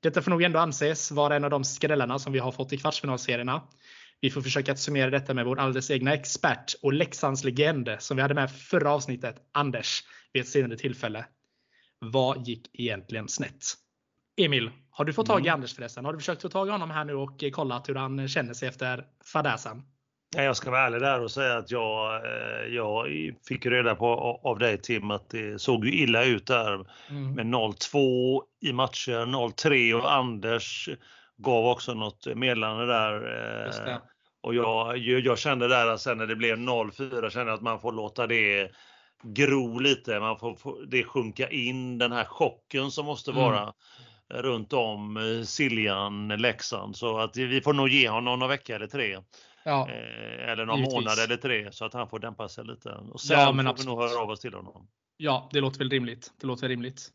Detta 0.00 0.22
får 0.22 0.30
nog 0.30 0.42
ändå 0.42 0.58
anses 0.58 1.10
vara 1.10 1.36
en 1.36 1.44
av 1.44 1.50
de 1.50 1.64
skrällarna 1.64 2.18
som 2.18 2.32
vi 2.32 2.38
har 2.38 2.52
fått 2.52 2.72
i 2.72 2.78
kvartsfinalserierna. 2.78 3.62
Vi 4.20 4.30
får 4.30 4.42
försöka 4.42 4.72
att 4.72 4.78
summera 4.78 5.10
detta 5.10 5.34
med 5.34 5.44
vår 5.44 5.58
alldeles 5.58 5.90
egna 5.90 6.14
expert 6.14 6.74
och 6.82 6.92
Leksands 6.92 7.44
legend 7.44 7.96
som 7.98 8.16
vi 8.16 8.22
hade 8.22 8.34
med 8.34 8.52
förra 8.52 8.92
avsnittet, 8.92 9.36
Anders, 9.52 10.04
vid 10.32 10.42
ett 10.42 10.48
senare 10.48 10.78
tillfälle. 10.78 11.26
Vad 11.98 12.48
gick 12.48 12.70
egentligen 12.72 13.28
snett? 13.28 13.83
Emil, 14.36 14.70
har 14.90 15.04
du 15.04 15.12
fått 15.12 15.26
tag 15.26 15.40
i 15.40 15.48
mm. 15.48 15.54
Anders 15.54 15.74
förresten? 15.74 16.04
Har 16.04 16.12
du 16.12 16.18
försökt 16.18 16.42
få 16.42 16.48
tag 16.48 16.68
i 16.68 16.70
honom 16.70 16.90
här 16.90 17.04
nu 17.04 17.14
och 17.14 17.44
kollat 17.52 17.88
hur 17.88 17.94
han 17.94 18.28
känner 18.28 18.54
sig 18.54 18.68
efter 18.68 19.04
fadäsen? 19.24 19.82
Jag 20.36 20.56
ska 20.56 20.70
vara 20.70 20.80
ärlig 20.80 21.00
där 21.00 21.20
och 21.20 21.30
säga 21.30 21.56
att 21.56 21.70
jag, 21.70 22.14
eh, 22.14 22.74
jag 22.74 23.06
fick 23.48 23.66
reda 23.66 23.94
på 23.94 24.40
av 24.44 24.58
dig 24.58 24.78
Tim 24.78 25.10
att 25.10 25.30
det 25.30 25.60
såg 25.60 25.84
ju 25.84 25.92
illa 25.92 26.24
ut 26.24 26.46
där 26.46 26.86
mm. 27.10 27.34
med 27.34 27.46
0-2 27.46 28.42
i 28.60 28.72
matcher, 28.72 29.26
0-3 29.26 29.94
och 29.94 30.12
Anders 30.12 30.88
gav 31.36 31.66
också 31.66 31.94
något 31.94 32.26
meddelande 32.34 32.86
där. 32.86 33.14
Eh, 33.86 33.96
och 34.40 34.54
jag, 34.54 34.98
jag 34.98 35.38
kände 35.38 35.68
där 35.68 35.86
att 35.86 36.00
sen 36.00 36.18
när 36.18 36.26
det 36.26 36.36
blev 36.36 36.56
0-4 36.56 37.30
kände 37.30 37.50
jag 37.50 37.56
att 37.56 37.62
man 37.62 37.80
får 37.80 37.92
låta 37.92 38.26
det 38.26 38.70
gro 39.22 39.78
lite. 39.78 40.20
Man 40.20 40.38
får, 40.38 40.54
får 40.54 40.86
det 40.86 41.04
sjunka 41.04 41.48
in 41.48 41.98
den 41.98 42.12
här 42.12 42.24
chocken 42.24 42.90
som 42.90 43.06
måste 43.06 43.30
mm. 43.30 43.72
Runt 44.32 44.72
om 44.72 45.16
eh, 45.16 45.44
Siljan, 45.44 46.28
Leksand. 46.28 46.96
Så 46.96 47.18
att 47.18 47.36
vi 47.36 47.60
får 47.60 47.72
nog 47.72 47.88
ge 47.88 48.08
honom 48.08 48.38
någon 48.38 48.48
vecka 48.48 48.76
eller 48.76 48.86
tre. 48.86 49.18
Ja, 49.64 49.88
eh, 49.90 50.50
eller 50.50 50.66
någon 50.66 50.78
givetvis. 50.78 50.94
månad 50.94 51.18
eller 51.18 51.36
tre 51.36 51.72
så 51.72 51.84
att 51.84 51.94
han 51.94 52.08
får 52.08 52.18
dämpa 52.18 52.48
sig 52.48 52.64
lite. 52.64 52.88
Och 52.88 53.20
sen 53.20 53.40
ja, 53.40 53.52
men 53.52 53.64
får 53.64 53.70
absolut. 53.70 53.88
vi 53.88 53.90
nog 53.90 54.10
höra 54.10 54.22
av 54.22 54.30
oss 54.30 54.40
till 54.40 54.54
honom. 54.54 54.88
Ja, 55.16 55.48
det 55.52 55.60
låter 55.60 55.78
väl 55.78 55.90
rimligt. 55.90 56.32
Det 56.40 56.46
låter 56.46 56.68
rimligt. 56.68 57.10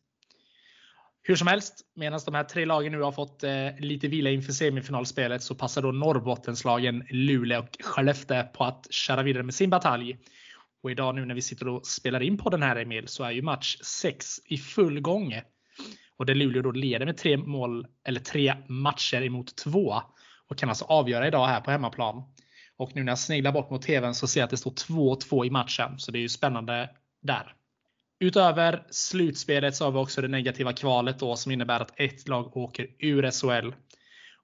Hur 1.22 1.36
som 1.36 1.48
helst, 1.48 1.82
medan 1.96 2.20
de 2.25 2.36
här 2.36 2.44
tre 2.44 2.66
lagen 2.66 2.92
nu 2.92 3.01
har 3.01 3.12
fått 3.12 3.44
eh, 3.44 3.80
lite 3.80 4.08
vila 4.08 4.30
inför 4.30 4.54
semifinalspelet 4.54 5.44
så 5.44 5.56
passar 5.56 5.82
då 5.82 5.92
Norrbottenslagen 5.92 7.04
Luleå 7.10 7.60
och 7.60 7.78
Skellefteå 7.84 8.44
på 8.44 8.63
att 8.63 8.88
köra 8.89 9.24
vidare 9.24 9.44
med 9.44 9.54
sin 9.54 9.70
batalj. 9.70 10.18
Och 10.84 10.92
idag 10.92 11.16
nu 11.16 11.25
när 11.25 11.36
vi 11.36 11.42
sitter 11.42 11.68
och 11.68 11.88
spelar 11.88 12.22
in 12.22 12.38
på 12.38 12.50
den 12.50 12.63
här 12.63 12.75
Emil 12.75 13.08
så 13.08 13.24
är 13.24 13.32
ju 13.32 13.42
match 13.42 13.78
6 13.82 14.39
i 14.46 14.58
full 14.58 15.01
gång. 15.01 15.42
Och 16.19 16.25
där 16.25 16.35
Luleå 16.35 16.61
då 16.61 16.71
leder 16.71 17.05
med 17.05 17.17
tre 17.17 17.38
mål 17.38 17.88
eller 18.03 18.19
tre 18.19 18.55
matcher 18.67 19.21
emot 19.21 19.55
två 19.55 20.01
och 20.47 20.57
kan 20.57 20.69
alltså 20.69 20.85
avgöra 20.85 21.27
idag 21.27 21.47
här 21.47 21.61
på 21.61 21.71
hemmaplan. 21.71 22.23
Och 22.77 22.95
nu 22.95 23.03
när 23.03 23.11
jag 23.11 23.19
sneglar 23.19 23.51
bort 23.51 23.69
mot 23.69 23.81
tvn 23.81 24.15
så 24.15 24.27
ser 24.27 24.39
jag 24.39 24.45
att 24.45 24.51
det 24.51 24.57
står 24.57 24.71
2-2 24.71 25.45
i 25.45 25.49
matchen. 25.49 25.99
Så 25.99 26.11
det 26.11 26.17
är 26.17 26.21
ju 26.21 26.29
spännande 26.29 26.89
där. 27.21 27.55
Utöver 28.19 28.83
slutspelet 28.89 29.75
så 29.75 29.85
har 29.85 29.91
vi 29.91 29.97
också 29.97 30.21
det 30.21 30.27
negativa 30.27 30.73
kvalet 30.73 31.19
då 31.19 31.35
som 31.35 31.51
innebär 31.51 31.79
att 31.79 31.99
ett 31.99 32.27
lag 32.27 32.57
åker 32.57 32.88
ur 32.99 33.31
SHL. 33.31 33.73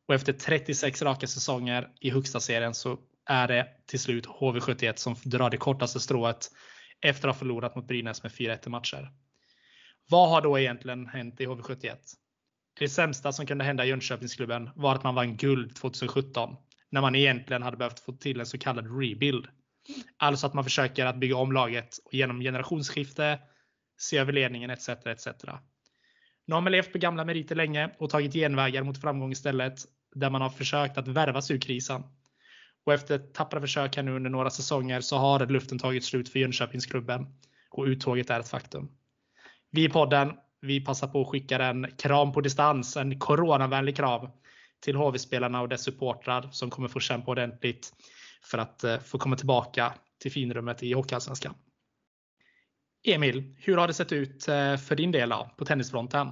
Och 0.07 0.13
efter 0.13 0.33
36 0.33 1.01
raka 1.01 1.27
säsonger 1.27 1.87
i 1.99 2.09
högsta 2.09 2.39
serien 2.39 2.73
så 2.73 2.97
är 3.25 3.47
det 3.47 3.67
till 3.85 3.99
slut 3.99 4.25
HV71 4.25 4.93
som 4.95 5.15
drar 5.23 5.49
det 5.49 5.57
kortaste 5.57 5.99
strået 5.99 6.51
efter 7.01 7.27
att 7.27 7.35
ha 7.35 7.39
förlorat 7.39 7.75
mot 7.75 7.87
Brynäs 7.87 8.23
med 8.23 8.31
4-1 8.31 8.69
matcher. 8.69 9.11
Vad 10.09 10.29
har 10.29 10.41
då 10.41 10.59
egentligen 10.59 11.07
hänt 11.07 11.41
i 11.41 11.45
HV71? 11.45 11.95
Det 12.79 12.89
sämsta 12.89 13.31
som 13.31 13.45
kunde 13.45 13.63
hända 13.63 13.85
i 13.85 13.87
Jönköpingsklubben 13.87 14.69
var 14.75 14.95
att 14.95 15.03
man 15.03 15.15
vann 15.15 15.37
guld 15.37 15.75
2017 15.75 16.55
när 16.89 17.01
man 17.01 17.15
egentligen 17.15 17.63
hade 17.63 17.77
behövt 17.77 17.99
få 17.99 18.11
till 18.11 18.39
en 18.39 18.45
så 18.45 18.57
kallad 18.57 18.99
rebuild. 18.99 19.47
Alltså 20.17 20.47
att 20.47 20.53
man 20.53 20.63
försöker 20.63 21.05
att 21.05 21.19
bygga 21.19 21.35
om 21.35 21.51
laget 21.51 21.99
genom 22.11 22.41
generationsskifte 22.41 23.39
se 23.97 24.17
över 24.17 24.33
ledningen 24.33 24.69
etc. 24.69 24.89
etc. 24.89 25.27
Nu 26.47 26.53
har 26.53 26.61
man 26.61 26.71
levt 26.71 26.91
på 26.91 26.97
gamla 26.97 27.25
meriter 27.25 27.55
länge 27.55 27.89
och 27.97 28.09
tagit 28.09 28.33
genvägar 28.33 28.83
mot 28.83 29.01
framgång 29.01 29.31
istället 29.31 29.79
där 30.15 30.29
man 30.29 30.41
har 30.41 30.49
försökt 30.49 30.97
att 30.97 31.07
värva 31.07 31.41
sig 31.41 31.55
ur 31.55 31.59
krisen. 31.59 32.03
Och 32.85 32.93
efter 32.93 33.17
tappra 33.17 33.61
försök 33.61 33.95
här 33.95 34.03
nu 34.03 34.15
under 34.15 34.29
några 34.29 34.49
säsonger 34.49 35.01
så 35.01 35.17
har 35.17 35.45
luften 35.45 35.79
tagit 35.79 36.05
slut 36.05 36.29
för 36.29 36.39
Jönköpingsklubben 36.39 37.27
och 37.69 37.85
uttåget 37.85 38.29
är 38.29 38.39
ett 38.39 38.49
faktum. 38.49 38.89
Vi 39.75 39.83
i 39.83 39.89
podden, 39.89 40.33
vi 40.61 40.81
passar 40.81 41.07
på 41.07 41.21
att 41.21 41.27
skicka 41.27 41.57
en 41.65 41.87
kram 41.97 42.31
på 42.31 42.41
distans, 42.41 42.97
en 42.97 43.19
coronavänlig 43.19 43.95
kram 43.95 44.29
till 44.83 44.95
HV-spelarna 44.95 45.61
och 45.61 45.69
dess 45.69 45.83
supportrar 45.83 46.49
som 46.51 46.69
kommer 46.69 46.87
få 46.87 46.99
kämpa 46.99 47.31
ordentligt 47.31 47.93
för 48.43 48.57
att 48.57 48.83
eh, 48.83 48.99
få 48.99 49.17
komma 49.17 49.35
tillbaka 49.35 49.93
till 50.21 50.31
finrummet 50.31 50.83
i 50.83 50.93
Hockeyallsvenskan. 50.93 51.53
Emil, 53.07 53.55
hur 53.57 53.77
har 53.77 53.87
det 53.87 53.93
sett 53.93 54.11
ut 54.11 54.47
eh, 54.47 54.77
för 54.77 54.95
din 54.95 55.11
del 55.11 55.29
då, 55.29 55.49
på 55.57 55.65
tennisfronten? 55.65 56.29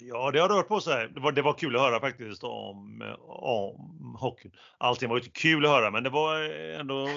Ja, 0.00 0.30
det 0.30 0.40
har 0.40 0.48
rört 0.48 0.68
på 0.68 0.80
sig. 0.80 1.08
Det 1.14 1.20
var, 1.20 1.32
det 1.32 1.42
var 1.42 1.52
kul 1.52 1.76
att 1.76 1.82
höra 1.82 2.00
faktiskt 2.00 2.44
om, 2.44 3.02
om 3.28 4.16
hockeyn. 4.20 4.52
Allting 4.78 5.08
var 5.08 5.16
inte 5.16 5.30
kul 5.30 5.64
att 5.64 5.70
höra, 5.70 5.90
men 5.90 6.02
det 6.02 6.10
var 6.10 6.42
ändå, 6.80 7.08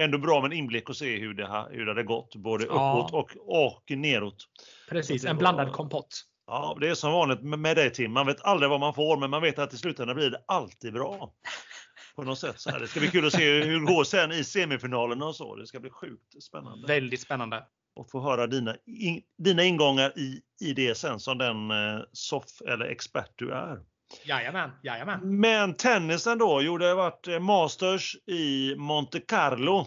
ändå 0.00 0.18
bra 0.18 0.40
med 0.40 0.52
en 0.52 0.58
inblick 0.58 0.88
och 0.88 0.96
se 0.96 1.18
hur 1.18 1.34
det, 1.34 1.66
hur 1.70 1.86
det 1.86 1.90
hade 1.90 2.02
gått, 2.02 2.36
både 2.36 2.64
ja. 2.64 3.08
uppåt 3.08 3.36
och, 3.36 3.64
och 3.66 3.90
neråt. 3.90 4.46
Precis, 4.88 5.24
en 5.24 5.38
blandad 5.38 5.72
kompott. 5.72 6.24
Ja, 6.46 6.76
det 6.80 6.88
är 6.88 6.94
som 6.94 7.12
vanligt 7.12 7.42
med 7.42 7.76
dig 7.76 7.92
Tim. 7.92 8.12
Man 8.12 8.26
vet 8.26 8.42
aldrig 8.42 8.70
vad 8.70 8.80
man 8.80 8.94
får, 8.94 9.16
men 9.16 9.30
man 9.30 9.42
vet 9.42 9.58
att 9.58 9.74
i 9.74 9.76
slutändan 9.76 10.16
blir 10.16 10.30
det 10.30 10.42
alltid 10.46 10.92
bra. 10.92 11.32
På 12.16 12.22
något 12.22 12.38
sätt. 12.38 12.60
Så 12.60 12.70
här. 12.70 12.80
Det 12.80 12.88
ska 12.88 13.00
bli 13.00 13.08
kul 13.08 13.26
att 13.26 13.32
se 13.32 13.62
hur 13.62 13.80
det 13.80 13.86
går 13.86 14.04
sen 14.04 14.32
i 14.32 14.44
semifinalerna 14.44 15.26
och 15.26 15.36
så. 15.36 15.56
Det 15.56 15.66
ska 15.66 15.80
bli 15.80 15.90
sjukt 15.90 16.42
spännande. 16.42 16.86
Väldigt 16.86 17.20
spännande 17.20 17.64
och 17.96 18.10
få 18.10 18.20
höra 18.20 18.46
dina, 18.46 18.76
in, 18.86 19.22
dina 19.38 19.64
ingångar 19.64 20.18
i, 20.18 20.40
i 20.60 20.72
det 20.72 20.94
sen 20.94 21.20
som 21.20 21.38
den 21.38 21.70
eh, 21.70 22.00
soff 22.12 22.60
eller 22.66 22.84
expert 22.84 23.32
du 23.36 23.52
är. 23.52 23.80
Jajamän, 24.24 24.70
jajamän. 24.82 25.40
Men 25.40 25.74
tennisen 25.74 26.38
då? 26.38 26.62
Jo, 26.62 26.78
det 26.78 26.86
har 26.86 26.94
varit 26.94 27.28
eh, 27.28 27.40
Masters 27.40 28.16
i 28.26 28.74
Monte 28.76 29.20
Carlo. 29.20 29.86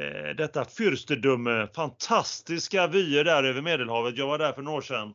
Eh, 0.00 0.36
detta 0.36 0.64
fyrstedöme, 0.64 1.68
fantastiska 1.74 2.86
vyer 2.86 3.24
där 3.24 3.44
över 3.44 3.62
Medelhavet. 3.62 4.18
Jag 4.18 4.26
var 4.26 4.38
där 4.38 4.52
för 4.52 4.62
några 4.62 4.78
år 4.78 4.82
sedan, 4.82 5.14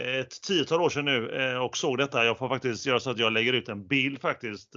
eh, 0.00 0.14
ett 0.14 0.42
tiotal 0.42 0.80
år 0.80 0.90
sedan 0.90 1.04
nu 1.04 1.56
och 1.58 1.76
såg 1.76 1.98
detta. 1.98 2.24
Jag 2.24 2.38
får 2.38 2.48
faktiskt 2.48 2.86
göra 2.86 3.00
så 3.00 3.10
att 3.10 3.18
jag 3.18 3.32
lägger 3.32 3.52
ut 3.52 3.68
en 3.68 3.86
bild 3.86 4.20
faktiskt 4.20 4.72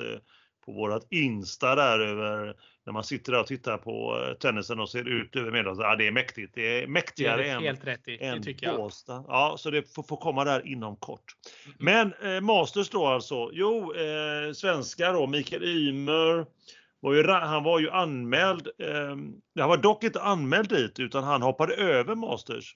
på 0.66 0.72
vårat 0.72 1.08
Insta 1.10 1.76
där 1.76 2.00
över 2.00 2.56
när 2.90 2.94
man 2.94 3.04
sitter 3.04 3.32
där 3.32 3.40
och 3.40 3.48
tittar 3.48 3.78
på 3.78 4.26
eh, 4.26 4.34
tennisen 4.34 4.80
och 4.80 4.90
ser 4.90 5.08
ut 5.08 5.36
över 5.36 5.52
Medelhavet. 5.52 5.84
Ja, 5.84 5.96
det 5.96 6.08
är 6.08 6.12
mäktigt. 6.12 6.56
Det 6.56 6.84
är 6.84 6.88
mäktigare 6.88 7.42
det 7.42 7.50
är 7.50 7.60
helt 7.60 7.80
än, 7.80 7.86
rätt 7.86 8.08
i. 8.08 8.24
än 8.24 8.78
Båstad. 8.78 9.24
Ja, 9.28 9.56
så 9.58 9.72
det 9.72 9.94
får, 9.96 10.04
får, 10.04 10.18
komma 10.18 10.44
där 10.44 10.68
inom 10.68 10.96
kort. 10.96 11.34
Mm. 11.66 11.78
Men 11.80 12.36
eh, 12.36 12.42
Masters 12.42 12.90
då 12.90 13.06
alltså. 13.06 13.50
Jo, 13.54 13.94
eh, 13.96 14.54
svenskar 14.54 15.14
då. 15.14 15.28
Mikael 15.28 15.64
Ymer. 15.64 16.46
Var 17.00 17.14
ju, 17.14 17.28
han 17.28 17.64
var 17.64 17.80
ju 17.80 17.90
anmäld. 17.90 18.68
Eh, 18.68 19.16
han 19.60 19.70
var 19.70 19.78
dock 19.78 20.04
inte 20.04 20.22
anmäld 20.22 20.70
dit 20.70 21.00
utan 21.00 21.24
han 21.24 21.42
hoppade 21.42 21.76
över 21.76 22.16
Masters. 22.16 22.76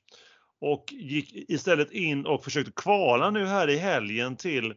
Och 0.61 0.85
gick 0.91 1.49
istället 1.51 1.91
in 1.91 2.25
och 2.25 2.43
försökte 2.43 2.71
kvala 2.75 3.29
nu 3.29 3.45
här 3.45 3.69
i 3.69 3.77
helgen 3.77 4.35
till 4.35 4.73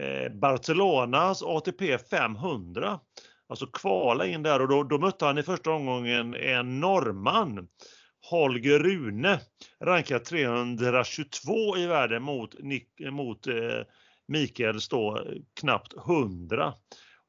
eh, 0.00 0.32
Barcelonas 0.32 1.42
ATP 1.42 1.98
500 1.98 3.00
alltså 3.48 3.66
kvala 3.66 4.26
in 4.26 4.42
där 4.42 4.60
och 4.60 4.68
då, 4.68 4.82
då 4.82 4.98
mötte 4.98 5.24
han 5.24 5.38
i 5.38 5.42
första 5.42 5.70
omgången 5.70 6.34
en 6.34 6.80
norrman. 6.80 7.68
Holger 8.30 8.78
Rune, 8.78 9.40
rankad 9.80 10.24
322 10.24 11.76
i 11.76 11.86
världen 11.86 12.22
mot, 12.22 12.54
mot 13.10 13.46
eh, 13.46 13.54
Mikaels 14.28 14.88
då 14.88 15.26
knappt 15.60 15.94
100. 15.96 16.74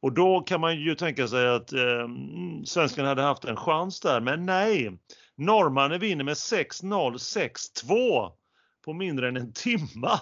Och 0.01 0.13
då 0.13 0.41
kan 0.41 0.61
man 0.61 0.79
ju 0.79 0.95
tänka 0.95 1.27
sig 1.27 1.47
att 1.47 1.73
eh, 1.73 1.81
mm, 1.81 2.65
svenskarna 2.65 3.07
hade 3.07 3.21
haft 3.21 3.45
en 3.45 3.55
chans 3.55 3.99
där, 3.99 4.21
men 4.21 4.45
nej. 4.45 4.99
Norrmannen 5.37 5.99
vinner 5.99 6.23
med 6.23 6.33
6-0, 6.33 7.13
6-2 7.13 8.31
på 8.85 8.93
mindre 8.93 9.27
än 9.27 9.37
en 9.37 9.53
timma. 9.53 10.19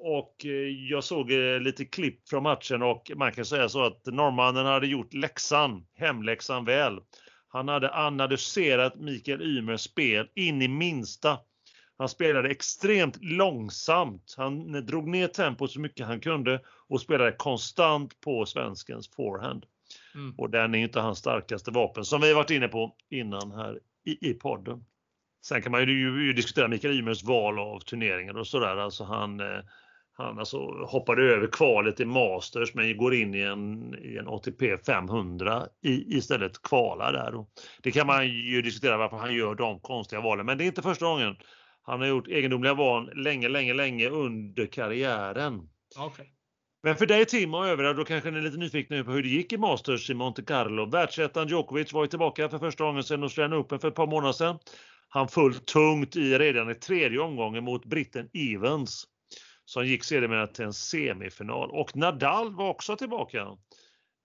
Och 0.00 0.44
eh, 0.44 0.50
jag 0.90 1.04
såg 1.04 1.30
eh, 1.32 1.60
lite 1.60 1.84
klipp 1.84 2.28
från 2.28 2.42
matchen 2.42 2.82
och 2.82 3.10
man 3.16 3.32
kan 3.32 3.44
säga 3.44 3.68
så 3.68 3.84
att 3.84 4.06
norrmannen 4.06 4.66
hade 4.66 4.86
gjort 4.86 5.14
läxan, 5.14 5.86
hemläxan 5.94 6.64
väl. 6.64 7.00
Han 7.48 7.68
hade 7.68 7.94
analyserat 7.94 8.96
Mikael 8.96 9.42
Ymers 9.42 9.80
spel 9.80 10.28
in 10.34 10.62
i 10.62 10.68
minsta. 10.68 11.38
Han 11.98 12.08
spelade 12.08 12.50
extremt 12.50 13.18
långsamt. 13.22 14.34
Han 14.36 14.86
drog 14.86 15.08
ner 15.08 15.28
tempot 15.28 15.70
så 15.70 15.80
mycket 15.80 16.06
han 16.06 16.20
kunde 16.20 16.60
och 16.88 17.00
spelade 17.00 17.32
konstant 17.32 18.20
på 18.20 18.46
svenskens 18.46 19.08
forehand. 19.08 19.66
Mm. 20.14 20.34
Och 20.38 20.50
den 20.50 20.74
är 20.74 20.78
inte 20.78 21.00
hans 21.00 21.18
starkaste 21.18 21.70
vapen 21.70 22.04
som 22.04 22.20
vi 22.20 22.32
varit 22.32 22.50
inne 22.50 22.68
på 22.68 22.96
innan 23.10 23.52
här 23.52 23.78
i, 24.04 24.30
i 24.30 24.34
podden. 24.34 24.84
Sen 25.44 25.62
kan 25.62 25.72
man 25.72 25.88
ju, 25.88 26.26
ju 26.26 26.32
diskutera 26.32 26.68
Mikael 26.68 26.98
Ymers 26.98 27.24
val 27.24 27.58
av 27.58 27.80
turneringar 27.80 28.38
och 28.38 28.46
sådär. 28.46 28.76
Alltså 28.76 29.04
han, 29.04 29.40
eh, 29.40 29.60
han 30.18 30.38
alltså 30.38 30.58
hoppade 30.84 31.22
över 31.22 31.46
kvalet 31.46 32.00
i 32.00 32.04
Masters 32.04 32.74
men 32.74 32.96
går 32.96 33.14
in 33.14 33.34
i 33.34 33.40
en, 33.40 33.94
i 33.98 34.16
en 34.16 34.28
ATP 34.28 34.78
500 34.78 35.66
i, 35.82 36.16
istället 36.16 36.62
kvala 36.62 37.12
där. 37.12 37.34
Och 37.34 37.48
det 37.82 37.90
kan 37.90 38.06
man 38.06 38.28
ju 38.28 38.62
diskutera 38.62 38.96
varför 38.96 39.16
han 39.16 39.34
gör 39.34 39.54
de 39.54 39.80
konstiga 39.80 40.20
valen 40.22 40.46
men 40.46 40.58
det 40.58 40.64
är 40.64 40.66
inte 40.66 40.82
första 40.82 41.06
gången. 41.06 41.36
Han 41.82 42.00
har 42.00 42.06
gjort 42.06 42.28
egendomliga 42.28 42.74
val 42.74 43.12
länge, 43.14 43.48
länge, 43.48 43.74
länge 43.74 44.08
under 44.08 44.66
karriären. 44.66 45.68
Okay. 46.06 46.26
Men 46.82 46.96
för 46.96 47.06
dig 47.06 47.24
Tim 47.24 47.54
och 47.54 47.66
övriga, 47.66 47.92
då 47.92 48.04
kanske 48.04 48.30
ni 48.30 48.38
är 48.38 48.42
lite 48.42 48.56
nyfikna 48.56 49.04
på 49.04 49.10
hur 49.10 49.22
det 49.22 49.28
gick 49.28 49.52
i 49.52 49.58
Masters 49.58 50.10
i 50.10 50.14
Monte 50.14 50.42
Carlo. 50.42 50.86
Världsettan 50.86 51.48
Djokovic 51.48 51.92
var 51.92 52.02
ju 52.02 52.08
tillbaka 52.08 52.48
för 52.48 52.58
första 52.58 52.84
gången 52.84 53.02
sedan 53.02 53.22
Australian 53.22 53.60
Open 53.60 53.78
för 53.78 53.88
ett 53.88 53.94
par 53.94 54.06
månader 54.06 54.32
sedan. 54.32 54.58
Han 55.08 55.28
föll 55.28 55.54
tungt 55.54 56.16
i 56.16 56.38
redan 56.38 56.70
i 56.70 56.74
tredje 56.74 57.18
omgången 57.18 57.64
mot 57.64 57.84
britten 57.84 58.28
Evans 58.32 59.04
som 59.68 59.86
gick 59.86 60.04
sedermera 60.04 60.46
till 60.46 60.64
en 60.64 60.72
semifinal. 60.72 61.70
Och 61.70 61.96
Nadal 61.96 62.54
var 62.54 62.68
också 62.68 62.96
tillbaka. 62.96 63.38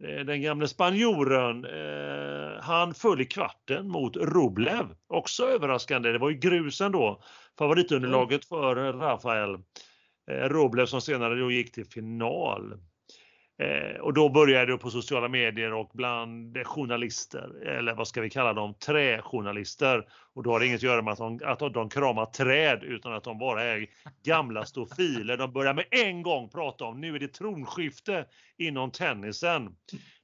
Eh, 0.04 0.26
den 0.26 0.42
gamle 0.42 0.68
spanjoren, 0.68 1.66
eh, 1.66 2.62
han 2.62 2.94
föll 2.94 3.22
i 3.22 3.26
kvarten 3.26 3.90
mot 3.90 4.18
Rublev. 4.18 4.96
Också 5.08 5.46
överraskande, 5.46 6.12
det 6.12 6.18
var 6.18 6.30
ju 6.30 6.38
grusen 6.38 6.92
då, 6.92 7.22
favoritunderlaget 7.58 8.46
för 8.46 8.76
Rafael. 8.76 9.54
Eh, 10.32 10.50
Rublev 10.50 10.86
som 10.86 11.02
senare 11.02 11.36
då 11.36 11.52
gick 11.52 11.72
till 11.72 11.86
final. 11.86 12.74
Eh, 13.60 14.00
och 14.00 14.14
då 14.14 14.30
började 14.30 14.72
det 14.72 14.78
på 14.78 14.90
sociala 14.90 15.28
medier 15.28 15.74
och 15.74 15.92
bland 15.94 16.68
journalister, 16.68 17.68
eller 17.68 17.94
vad 17.94 18.08
ska 18.08 18.22
vi 18.22 18.30
kalla 18.30 18.54
dem, 18.54 18.74
träjournalister. 18.74 20.08
Och 20.34 20.44
då 20.44 20.52
har 20.52 20.60
det 20.60 20.66
inget 20.66 20.78
att 20.78 20.84
göra 20.84 21.02
med 21.02 21.12
att 21.12 21.18
de, 21.18 21.40
att 21.44 21.74
de 21.74 21.90
kramar 21.90 22.26
träd 22.26 22.84
utan 22.84 23.14
att 23.14 23.24
de 23.24 23.38
bara 23.38 23.64
är 23.64 23.88
gamla 24.26 24.66
stofiler. 24.66 25.38
De 25.38 25.54
börjar 25.54 25.74
med 25.74 25.86
en 25.92 26.22
gång 26.22 26.50
prata 26.50 26.86
om 26.86 27.02
nu 27.02 27.16
är 27.16 27.20
det 27.20 27.28
tronskifte 27.28 28.26
inom 28.58 28.92
tennisen. 28.92 29.76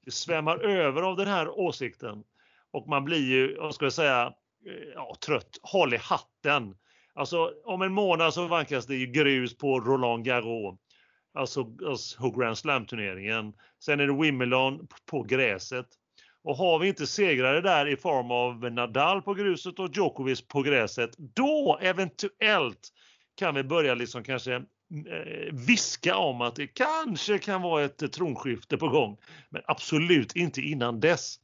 Det 0.06 0.12
svämmar 0.12 0.58
över 0.58 1.02
av 1.02 1.18
den 1.18 1.28
här 1.28 1.60
åsikten. 1.60 2.24
Och 2.72 2.88
man 2.88 3.06
blir 3.06 3.30
ju, 3.30 3.56
vad 3.58 3.76
ska 3.76 3.86
jag 3.86 3.94
säga, 3.94 4.34
eh, 4.66 4.90
ja, 4.96 5.16
trött. 5.26 5.60
Håll 5.62 5.94
i 5.94 5.98
hatten. 5.98 6.76
Alltså 7.14 7.52
om 7.66 7.82
en 7.82 7.94
månad 7.94 8.34
så 8.34 8.48
vankas 8.48 8.86
det 8.86 8.96
ju 8.96 9.06
grus 9.06 9.58
på 9.58 9.80
Roland 9.80 10.26
Garros 10.26 10.80
alltså, 11.34 11.68
alltså 11.88 12.30
Grand 12.30 12.58
Slam-turneringen. 12.58 13.54
Sen 13.80 14.00
är 14.00 14.08
det 14.08 14.22
Wimbledon 14.22 14.88
på 15.06 15.24
gräset. 15.24 15.88
Och 16.44 16.56
har 16.56 16.80
vi 16.80 16.88
inte 16.88 17.08
segrare 17.08 17.62
där 17.62 17.86
i 17.88 17.98
form 17.98 18.32
av 18.32 18.72
Nadal 18.72 19.22
på 19.22 19.34
gruset 19.34 19.80
och 19.80 19.90
Djokovic 19.94 20.48
på 20.48 20.62
gräset, 20.62 21.16
då 21.18 21.80
eventuellt 21.82 22.90
kan 23.36 23.56
vi 23.56 23.64
börja 23.64 23.96
liksom 23.96 24.24
kanske 24.24 24.56
eh, 24.56 25.54
viska 25.54 26.16
om 26.16 26.42
att 26.42 26.56
det 26.56 26.68
kanske 26.68 27.40
kan 27.40 27.62
vara 27.62 27.84
ett 27.84 28.02
eh, 28.02 28.10
tronskifte 28.10 28.78
på 28.78 28.88
gång. 28.88 29.18
Men 29.50 29.62
absolut 29.66 30.36
inte 30.36 30.62
innan 30.62 31.00
dess. 31.00 31.36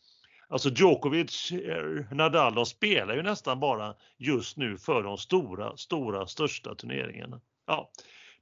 Alltså 0.47 0.69
Djokovic, 0.69 1.51
eh, 1.51 2.11
Nadal, 2.11 2.55
de 2.55 2.65
spelar 2.65 3.15
ju 3.15 3.23
nästan 3.23 3.59
bara 3.59 3.93
just 4.17 4.57
nu 4.57 4.77
för 4.77 5.03
de 5.03 5.17
stora, 5.17 5.77
stora, 5.77 6.27
största 6.27 6.75
turneringarna. 6.75 7.41
Ja, 7.67 7.91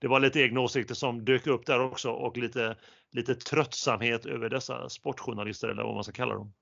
det 0.03 0.09
var 0.09 0.19
lite 0.19 0.41
egna 0.41 0.59
åsikter 0.59 0.95
som 0.95 1.25
dök 1.25 1.47
upp 1.47 1.65
där 1.65 1.79
också 1.79 2.11
och 2.11 2.37
lite, 2.37 2.75
lite 3.11 3.35
tröttsamhet 3.35 4.25
över 4.25 4.49
dessa 4.49 4.89
sportjournalister 4.89 5.67
eller 5.67 5.83
vad 5.83 5.93
man 5.93 6.03
ska 6.03 6.13
kalla 6.13 6.33
dem. 6.33 6.53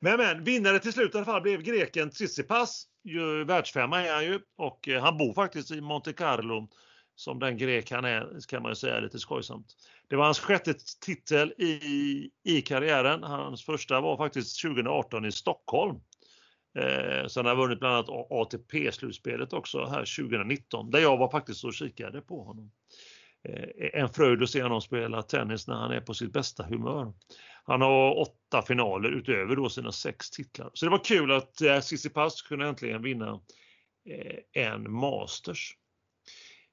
Men, 0.00 0.16
men 0.16 0.44
vinnare 0.44 0.78
till 0.78 0.92
slut 0.92 1.14
i 1.14 1.18
alla 1.18 1.24
fall 1.24 1.42
blev 1.42 1.62
greken 1.62 2.10
Tsitsipas. 2.10 2.86
Ju, 3.04 3.44
världsfemma 3.44 4.02
är 4.02 4.14
han 4.14 4.24
ju 4.24 4.40
och 4.56 4.88
eh, 4.88 5.02
han 5.02 5.16
bor 5.18 5.34
faktiskt 5.34 5.70
i 5.70 5.80
Monte 5.80 6.12
Carlo 6.12 6.68
som 7.14 7.38
den 7.38 7.58
grek 7.58 7.90
han 7.90 8.04
är, 8.04 8.48
kan 8.48 8.62
man 8.62 8.70
ju 8.70 8.76
säga 8.76 9.00
lite 9.00 9.18
skojsamt. 9.18 9.66
Det 10.08 10.16
var 10.16 10.24
hans 10.24 10.40
sjätte 10.40 10.74
titel 11.04 11.52
i, 11.58 12.30
i 12.44 12.62
karriären. 12.62 13.22
Hans 13.22 13.64
första 13.64 14.00
var 14.00 14.16
faktiskt 14.16 14.62
2018 14.62 15.24
i 15.24 15.32
Stockholm. 15.32 16.00
Eh, 16.76 17.26
sen 17.26 17.44
har 17.46 17.54
han 17.54 17.62
vunnit 17.62 17.80
bland 17.80 17.94
annat 17.94 18.30
ATP-slutspelet 18.30 19.52
också 19.52 19.84
här 19.84 20.26
2019 20.28 20.90
där 20.90 20.98
jag 20.98 21.16
var 21.16 21.30
faktiskt 21.30 21.64
och 21.64 21.74
kikade 21.74 22.20
på 22.20 22.42
honom. 22.42 22.70
Eh, 23.48 24.00
en 24.00 24.08
fröjd 24.08 24.42
att 24.42 24.50
se 24.50 24.62
honom 24.62 24.80
spela 24.80 25.22
tennis 25.22 25.68
när 25.68 25.74
han 25.74 25.92
är 25.92 26.00
på 26.00 26.14
sitt 26.14 26.32
bästa 26.32 26.62
humör. 26.62 27.12
Han 27.64 27.80
har 27.80 28.18
åtta 28.18 28.62
finaler 28.62 29.10
utöver 29.10 29.56
då 29.56 29.68
sina 29.68 29.92
sex 29.92 30.30
titlar. 30.30 30.70
Så 30.74 30.86
det 30.86 30.90
var 30.90 31.04
kul 31.04 31.32
att 31.32 31.60
eh, 31.60 31.80
Tsitsipas 31.80 32.42
kunde 32.42 32.66
äntligen 32.66 33.02
vinna 33.02 33.40
eh, 34.08 34.64
en 34.64 34.92
Masters. 34.92 35.76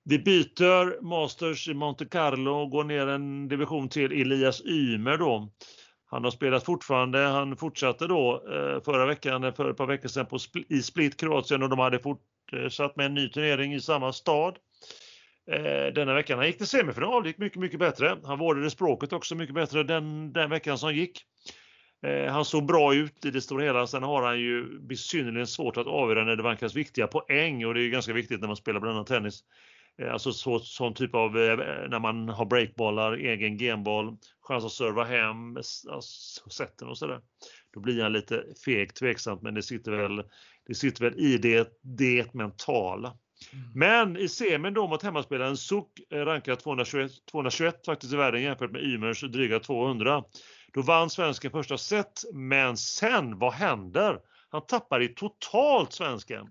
Vi 0.03 0.19
byter 0.19 1.01
Masters 1.01 1.67
i 1.67 1.73
Monte 1.73 2.05
Carlo 2.05 2.51
och 2.51 2.69
går 2.69 2.83
ner 2.83 3.07
en 3.07 3.47
division 3.47 3.89
till 3.89 4.11
Elias 4.11 4.61
Ymer 4.65 5.17
då 5.17 5.51
han 6.13 6.23
har 6.23 6.31
spelat 6.31 6.63
fortfarande. 6.63 7.19
Han 7.19 7.57
fortsatte 7.57 8.07
då 8.07 8.43
eh, 8.47 8.83
förra 8.83 9.05
veckan, 9.05 9.43
eh, 9.43 9.53
för 9.53 9.69
ett 9.69 9.77
par 9.77 9.85
veckor 9.87 10.07
sedan 10.07 10.25
på, 10.25 10.37
i 10.69 10.81
Split, 10.81 11.19
Kroatien 11.19 11.63
och 11.63 11.69
de 11.69 11.79
hade 11.79 11.99
fortsatt 11.99 12.95
med 12.95 13.05
en 13.05 13.13
ny 13.13 13.29
turnering 13.29 13.73
i 13.73 13.81
samma 13.81 14.13
stad. 14.13 14.57
Eh, 15.51 15.93
denna 15.93 16.13
veckan. 16.13 16.37
Han 16.37 16.47
gick 16.47 16.57
till 16.57 16.67
semifinal, 16.67 17.23
det 17.23 17.29
gick 17.29 17.37
mycket, 17.37 17.59
mycket 17.59 17.79
bättre. 17.79 18.17
Han 18.23 18.39
vårdade 18.39 18.69
språket 18.69 19.13
också 19.13 19.35
mycket 19.35 19.55
bättre 19.55 19.83
den, 19.83 20.33
den 20.33 20.49
veckan 20.49 20.77
som 20.77 20.95
gick. 20.95 21.21
Han 22.29 22.45
såg 22.45 22.65
bra 22.65 22.95
ut 22.95 23.25
i 23.25 23.31
det 23.31 23.41
stora 23.41 23.63
hela. 23.63 23.87
Sen 23.87 24.03
har 24.03 24.23
han 24.23 24.39
ju 24.39 24.79
besynnerligen 24.79 25.47
svårt 25.47 25.77
att 25.77 25.87
avgöra 25.87 26.23
när 26.23 26.35
det 26.35 26.43
vankas 26.43 26.75
viktiga 26.75 27.07
poäng 27.07 27.65
och 27.65 27.73
det 27.73 27.79
är 27.79 27.83
ju 27.83 27.89
ganska 27.89 28.13
viktigt 28.13 28.41
när 28.41 28.47
man 28.47 28.55
spelar 28.55 28.79
bland 28.79 28.95
annat 28.95 29.07
tennis. 29.07 29.43
Eh, 30.01 30.13
alltså 30.13 30.33
så, 30.33 30.59
sån 30.59 30.93
typ 30.93 31.15
av 31.15 31.37
eh, 31.37 31.57
när 31.89 31.99
man 31.99 32.29
har 32.29 32.45
breakbollar, 32.45 33.13
egen 33.13 33.57
genboll, 33.57 34.17
chans 34.41 34.65
att 34.65 34.71
serva 34.71 35.03
hem 35.03 35.57
alltså, 35.57 36.49
sätten 36.49 36.87
och 36.87 36.97
sådär. 36.97 37.19
Då 37.73 37.79
blir 37.79 38.03
han 38.03 38.13
lite 38.13 38.43
fegt 38.65 38.97
tveksamt 38.97 39.41
men 39.41 39.53
det 39.53 39.63
sitter 39.63 39.91
väl, 39.91 40.23
det 40.67 40.75
sitter 40.75 41.09
väl 41.09 41.19
i 41.19 41.37
det, 41.37 41.79
det 41.81 42.33
mentala. 42.33 43.17
Mm. 43.53 43.65
Men 43.75 44.17
i 44.17 44.27
semin 44.27 44.73
då 44.73 44.87
mot 44.87 45.03
hemmaspelaren 45.03 45.57
Suk 45.57 45.87
eh, 46.09 46.17
rankad 46.17 46.59
221, 46.59 47.11
221 47.31 47.85
faktiskt 47.85 48.13
i 48.13 48.15
världen 48.15 48.41
jämfört 48.41 48.71
med 48.71 48.83
Ymers 48.83 49.21
dryga 49.21 49.59
200. 49.59 50.23
Då 50.73 50.81
vann 50.81 51.09
svensken 51.09 51.51
första 51.51 51.77
set 51.77 52.23
men 52.33 52.77
sen, 52.77 53.39
vad 53.39 53.53
händer? 53.53 54.19
Han 54.49 54.65
tappar 54.65 55.01
i 55.01 55.07
totalt 55.07 55.93
svensken. 55.93 56.47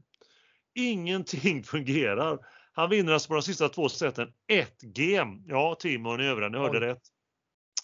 Ingenting 0.74 1.62
fungerar. 1.64 2.38
Han 2.72 2.90
vinner 2.90 3.12
alltså 3.12 3.28
på 3.28 3.34
de 3.34 3.42
sista 3.42 3.68
två 3.68 3.88
seten 3.88 4.32
1 4.48 4.80
game. 4.80 5.42
Ja, 5.46 5.76
Timo, 5.80 6.16
ni 6.16 6.26
övriga, 6.26 6.48
ni 6.48 6.58
hörde 6.58 6.78
Oj. 6.78 6.84
rätt. 6.84 7.02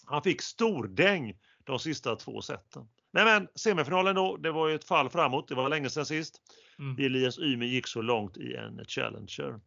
Han 0.05 0.23
fick 0.23 0.41
stordäng 0.41 1.33
de 1.63 1.79
sista 1.79 2.15
två 2.15 2.41
seten. 2.41 2.87
Nej 3.13 3.25
men 3.25 3.47
semifinalen 3.55 4.15
då, 4.15 4.37
det 4.37 4.51
var 4.51 4.67
ju 4.67 4.75
ett 4.75 4.83
fall 4.83 5.09
framåt. 5.09 5.47
Det 5.47 5.55
var 5.55 5.69
länge 5.69 5.89
sedan 5.89 6.05
sist. 6.05 6.41
Mm. 6.79 7.05
Elias 7.05 7.39
Ymer 7.39 7.65
gick 7.65 7.87
så 7.87 8.01
långt 8.01 8.37
i 8.37 8.55
en 8.55 8.85
Challenger. 8.85 9.59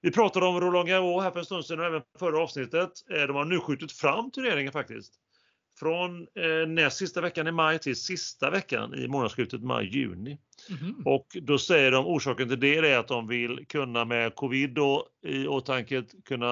Vi 0.00 0.12
pratade 0.12 0.46
om 0.46 0.60
Roland 0.60 0.88
Garros 0.88 1.22
här 1.22 1.30
för 1.30 1.38
en 1.38 1.44
stund 1.44 1.64
sedan 1.64 1.80
och 1.80 1.86
även 1.86 2.02
förra 2.18 2.42
avsnittet. 2.42 2.90
Eh, 3.10 3.22
de 3.22 3.36
har 3.36 3.44
nu 3.44 3.60
skjutit 3.60 3.92
fram 3.92 4.30
turneringen 4.30 4.72
faktiskt 4.72 5.14
från 5.78 6.22
eh, 6.22 6.68
näst 6.68 6.96
sista 6.96 7.20
veckan 7.20 7.46
i 7.46 7.52
maj 7.52 7.78
till 7.78 7.96
sista 7.96 8.50
veckan 8.50 8.94
i 8.94 9.08
månadsslutet 9.08 9.62
maj-juni. 9.62 10.38
Mm. 10.70 11.02
Och 11.04 11.36
då 11.42 11.58
säger 11.58 11.90
de 11.90 12.06
orsaken 12.06 12.48
till 12.48 12.60
det 12.60 12.76
är 12.76 12.98
att 12.98 13.08
de 13.08 13.28
vill 13.28 13.66
kunna 13.68 14.04
med 14.04 14.34
covid 14.34 14.70
då, 14.70 15.08
i 15.26 15.46
åtanke 15.46 16.04
kunna 16.24 16.46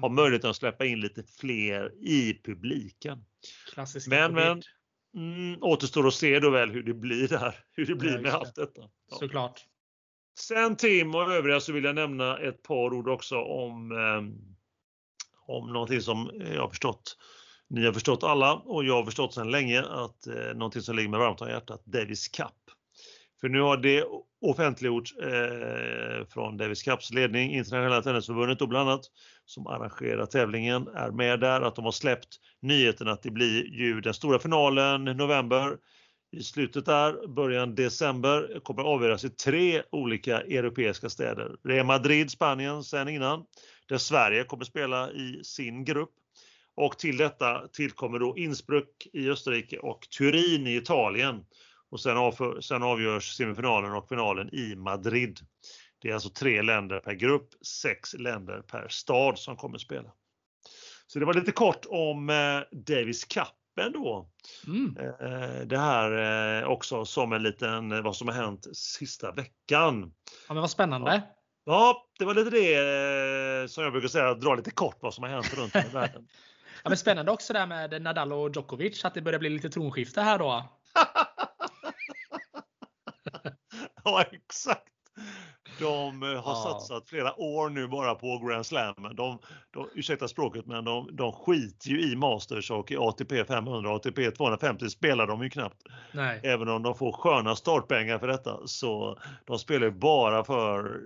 ha 0.00 0.06
mm. 0.06 0.14
möjlighet 0.14 0.44
att 0.44 0.56
släppa 0.56 0.84
in 0.84 1.00
lite 1.00 1.22
fler 1.40 1.92
i 2.00 2.40
publiken. 2.44 3.24
Klassisk 3.74 4.08
men, 4.08 4.34
men 4.34 4.62
mm, 5.16 5.62
återstår 5.62 6.06
att 6.06 6.14
se 6.14 6.40
då 6.40 6.50
väl 6.50 6.70
hur 6.70 6.82
det 6.82 6.94
blir 6.94 7.28
där, 7.28 7.54
hur 7.72 7.86
det 7.86 7.94
blir 7.94 8.10
ja, 8.10 8.20
med 8.20 8.24
det. 8.24 8.36
allt 8.36 8.54
detta. 8.54 8.80
Ja. 9.10 9.16
Såklart. 9.18 9.64
Sen 10.38 10.76
Tim 10.76 11.14
och 11.14 11.32
övriga 11.32 11.60
så 11.60 11.72
vill 11.72 11.84
jag 11.84 11.94
nämna 11.94 12.38
ett 12.38 12.62
par 12.62 12.94
ord 12.94 13.08
också 13.08 13.36
om, 13.36 13.92
eh, 13.92 14.22
om 15.46 15.72
någonting 15.72 16.00
som 16.00 16.30
jag 16.54 16.60
har 16.60 16.68
förstått 16.68 17.16
ni 17.70 17.86
har 17.86 17.92
förstått 17.92 18.22
alla 18.22 18.54
och 18.54 18.84
jag 18.84 18.94
har 18.94 19.04
förstått 19.04 19.34
sedan 19.34 19.50
länge 19.50 19.82
att 19.82 20.26
eh, 20.26 20.54
någonting 20.54 20.82
som 20.82 20.96
ligger 20.96 21.08
mig 21.08 21.20
varmt 21.20 21.40
om 21.40 21.48
hjärtat, 21.48 21.82
Davis 21.84 22.28
Cup. 22.28 22.48
För 23.40 23.48
nu 23.48 23.60
har 23.60 23.76
det 23.76 24.04
offentliggjorts 24.40 25.16
eh, 25.16 26.26
från 26.26 26.56
Davis 26.56 26.82
Cups 26.82 27.10
ledning, 27.10 27.54
Internationella 27.54 28.02
Tennisförbundet 28.02 28.58
då 28.58 28.66
bland 28.66 28.88
annat, 28.88 29.04
som 29.44 29.66
arrangerar 29.66 30.26
tävlingen, 30.26 30.88
är 30.88 31.10
med 31.10 31.40
där, 31.40 31.60
att 31.60 31.76
de 31.76 31.84
har 31.84 31.92
släppt 31.92 32.28
nyheten 32.62 33.08
att 33.08 33.22
det 33.22 33.30
blir 33.30 33.64
ju 33.64 34.00
den 34.00 34.14
stora 34.14 34.38
finalen 34.38 35.08
i 35.08 35.14
november. 35.14 35.76
I 36.36 36.42
slutet 36.42 36.86
där, 36.86 37.26
början 37.26 37.74
december, 37.74 38.60
kommer 38.62 38.80
att 38.80 38.86
avgöras 38.86 39.24
i 39.24 39.30
tre 39.30 39.82
olika 39.92 40.40
europeiska 40.40 41.08
städer. 41.08 41.56
Det 41.62 41.78
är 41.78 41.84
Madrid, 41.84 42.30
Spanien, 42.30 42.84
sen 42.84 43.08
innan, 43.08 43.44
där 43.88 43.98
Sverige 43.98 44.44
kommer 44.44 44.64
spela 44.64 45.10
i 45.10 45.40
sin 45.44 45.84
grupp. 45.84 46.10
Och 46.76 46.98
till 46.98 47.16
detta 47.16 47.68
tillkommer 47.68 48.18
då 48.18 48.36
Innsbruck 48.36 49.06
i 49.12 49.30
Österrike 49.30 49.78
och 49.78 50.08
Turin 50.18 50.66
i 50.66 50.76
Italien. 50.76 51.44
Och 51.90 52.00
sen, 52.00 52.16
av, 52.16 52.60
sen 52.60 52.82
avgörs 52.82 53.36
semifinalen 53.36 53.92
och 53.92 54.08
finalen 54.08 54.54
i 54.54 54.76
Madrid. 54.76 55.40
Det 55.98 56.10
är 56.10 56.14
alltså 56.14 56.28
tre 56.28 56.62
länder 56.62 57.00
per 57.00 57.12
grupp, 57.12 57.48
sex 57.66 58.14
länder 58.14 58.60
per 58.60 58.88
stad 58.88 59.38
som 59.38 59.56
kommer 59.56 59.78
spela. 59.78 60.10
Så 61.06 61.18
det 61.18 61.24
var 61.24 61.34
lite 61.34 61.52
kort 61.52 61.86
om 61.88 62.30
eh, 62.30 62.60
Davis 62.72 63.24
Cupen 63.24 63.92
då. 63.92 64.28
Mm. 64.66 64.96
Eh, 64.96 65.66
det 65.66 65.78
här 65.78 66.62
eh, 66.62 66.68
också 66.68 67.04
som 67.04 67.32
en 67.32 67.42
liten 67.42 67.92
eh, 67.92 68.02
vad 68.02 68.16
som 68.16 68.28
har 68.28 68.34
hänt 68.34 68.66
sista 68.76 69.32
veckan. 69.32 70.12
Ja, 70.48 70.54
men 70.54 70.60
vad 70.60 70.70
spännande. 70.70 71.22
Ja, 71.64 72.08
det 72.18 72.24
var 72.24 72.34
lite 72.34 72.50
det 72.50 72.74
eh, 72.74 73.66
som 73.66 73.84
jag 73.84 73.92
brukar 73.92 74.08
säga, 74.08 74.34
dra 74.34 74.54
lite 74.54 74.70
kort 74.70 74.96
vad 75.00 75.14
som 75.14 75.24
har 75.24 75.30
hänt 75.30 75.54
runt 75.58 75.74
om 75.74 75.82
i 75.90 75.94
världen. 75.94 76.28
Ja, 76.82 76.88
men 76.90 76.96
spännande 76.98 77.32
också 77.32 77.52
det 77.52 77.58
här 77.58 77.66
med 77.66 78.02
Nadal 78.02 78.32
och 78.32 78.50
Djokovic, 78.56 79.04
att 79.04 79.14
det 79.14 79.22
börjar 79.22 79.38
bli 79.38 79.50
lite 79.50 79.70
tronskifte 79.70 80.20
här 80.20 80.38
då. 80.38 80.68
ja, 84.04 84.22
exakt. 84.32 84.82
De 85.78 86.22
eh, 86.22 86.28
har 86.28 86.34
Ja. 86.52 86.62
satsat 86.72 87.08
flera 87.08 87.40
år 87.40 87.70
nu 87.70 87.88
bara 87.88 88.14
på 88.14 88.38
Grand 88.38 88.66
Slam. 88.66 88.94
De, 89.16 89.38
de, 89.70 89.88
ursäkta 89.94 90.28
språket, 90.28 90.66
men 90.66 90.84
de, 90.84 91.16
de 91.16 91.32
skiter 91.32 91.88
ju 91.88 92.12
i 92.12 92.16
Masters 92.16 92.70
och 92.70 92.92
i 92.92 92.96
ATP 92.96 93.44
500 93.44 93.94
ATP 93.94 94.30
250 94.30 94.90
spelar 94.90 95.26
de 95.26 95.42
ju 95.42 95.50
knappt. 95.50 95.82
Nej. 96.12 96.40
Även 96.44 96.68
om 96.68 96.82
de 96.82 96.94
får 96.94 97.12
sköna 97.12 97.56
startpengar 97.56 98.18
för 98.18 98.28
detta 98.28 98.58
så 98.66 99.18
de 99.44 99.58
spelar 99.58 99.86
ju 99.86 99.92
bara 99.92 100.44
för 100.44 101.00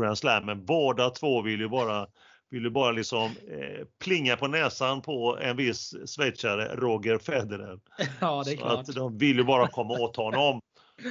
Grand 0.00 0.18
Slam. 0.18 0.46
Men 0.46 0.66
båda 0.66 1.10
två 1.10 1.42
vill 1.42 1.60
ju 1.60 1.68
bara 1.68 2.06
vill 2.50 2.62
ju 2.62 2.70
bara 2.70 2.92
liksom 2.92 3.24
eh, 3.24 3.86
plinga 4.04 4.36
på 4.36 4.46
näsan 4.48 5.02
på 5.02 5.38
en 5.42 5.56
viss 5.56 5.94
schweizare, 6.16 6.74
Roger 6.76 7.18
Federer. 7.18 7.78
Ja, 8.20 8.42
det 8.44 8.50
är 8.52 8.56
Så 8.56 8.62
klart. 8.62 8.88
att 8.88 8.94
de 8.94 9.18
vill 9.18 9.36
ju 9.36 9.44
bara 9.44 9.68
komma 9.68 9.94
åt 9.94 10.16
honom 10.16 10.60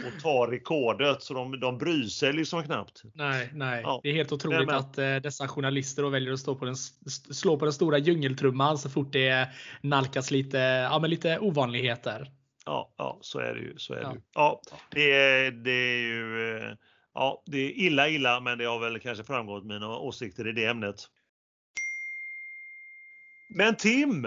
och 0.06 0.22
ta 0.24 0.52
rekordet 0.52 1.24
så 1.24 1.34
de, 1.34 1.60
de 1.60 1.78
bryr 1.78 2.04
sig 2.04 2.34
liksom 2.34 2.64
knappt. 2.64 3.02
Nej, 3.14 3.50
nej. 3.54 3.82
Ja. 3.84 4.00
Det 4.04 4.10
är 4.10 4.14
helt 4.14 4.32
otroligt 4.32 4.66
men- 4.68 4.76
att 4.76 4.98
eh, 4.98 5.16
dessa 5.16 5.48
journalister 5.48 6.04
då 6.04 6.10
väljer 6.10 6.34
att 6.34 6.40
stå 6.40 6.56
på 6.56 6.66
den, 6.66 6.76
slå 7.32 7.58
på 7.60 7.66
den 7.66 7.74
stora 7.74 7.98
djungeltrumman 7.98 8.78
så 8.78 8.90
fort 8.90 9.14
det 9.14 9.50
nalkas 9.82 10.32
lite, 10.32 10.58
ja, 10.58 11.00
men 11.00 11.10
lite 11.10 11.40
ovanligheter. 11.40 12.32
Ja, 12.66 12.94
ja 12.98 13.18
så 13.22 13.40
är 13.40 13.54
det 13.56 13.60
ju. 13.62 13.74
Så 13.78 13.94
är 13.94 14.02
Ja. 14.02 14.10
det. 14.14 14.22
Ja, 14.34 14.62
det, 14.92 15.12
är, 15.14 15.52
det 15.52 15.72
är 15.72 15.98
ju 15.98 16.58
eh, 16.58 16.74
ja, 17.14 17.44
det 17.46 17.58
är 17.58 17.70
illa 17.80 18.10
illa 18.10 18.40
men 18.40 18.58
det 18.58 18.66
har 18.66 18.80
väl 18.80 19.00
kanske 19.00 19.24
framgått 19.24 19.66
mina 19.66 19.98
åsikter 19.98 20.48
i 20.48 20.52
det 20.52 20.66
ämnet. 20.66 20.96
Men 23.50 23.76
Tim! 23.76 24.22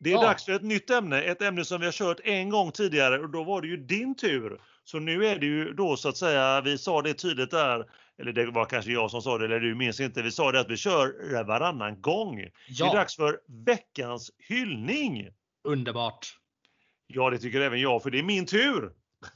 Det 0.00 0.10
är 0.10 0.14
Ja. 0.14 0.20
dags 0.22 0.44
för 0.44 0.52
ett 0.52 0.62
nytt 0.62 0.90
ämne, 0.90 1.22
ett 1.22 1.42
ämne 1.42 1.64
som 1.64 1.80
vi 1.80 1.86
har 1.86 1.92
kört 1.92 2.20
en 2.24 2.50
gång 2.50 2.72
tidigare 2.72 3.18
och 3.18 3.30
då 3.30 3.44
var 3.44 3.62
det 3.62 3.68
ju 3.68 3.76
din 3.76 4.14
tur. 4.16 4.60
Så 4.84 4.98
nu 4.98 5.26
är 5.26 5.38
det 5.38 5.46
ju 5.46 5.72
då 5.72 5.96
så 5.96 6.08
att 6.08 6.16
säga, 6.16 6.60
vi 6.60 6.78
sa 6.78 7.02
det 7.02 7.14
tydligt 7.14 7.50
där, 7.50 7.84
eller 8.18 8.32
det 8.32 8.46
var 8.46 8.64
kanske 8.64 8.92
jag 8.92 9.10
som 9.10 9.22
sa 9.22 9.38
det 9.38 9.44
eller 9.44 9.60
du 9.60 9.74
minns 9.74 10.00
inte, 10.00 10.22
vi 10.22 10.30
sa 10.30 10.52
det 10.52 10.60
att 10.60 10.70
vi 10.70 10.76
kör 10.76 11.44
varannan 11.44 12.00
gång. 12.00 12.36
Det 12.36 12.42
är 12.42 12.50
Ja, 12.68 12.92
dags 12.92 13.16
för 13.16 13.38
veckans 13.66 14.30
hyllning. 14.38 15.28
underbart. 15.64 16.26
Ja, 17.06 17.30
det 17.30 17.38
tycker 17.38 17.60
även 17.60 17.80
jag, 17.80 18.02
för 18.02 18.10
det 18.10 18.18
är 18.18 18.22
min 18.22 18.46
tur. 18.46 18.92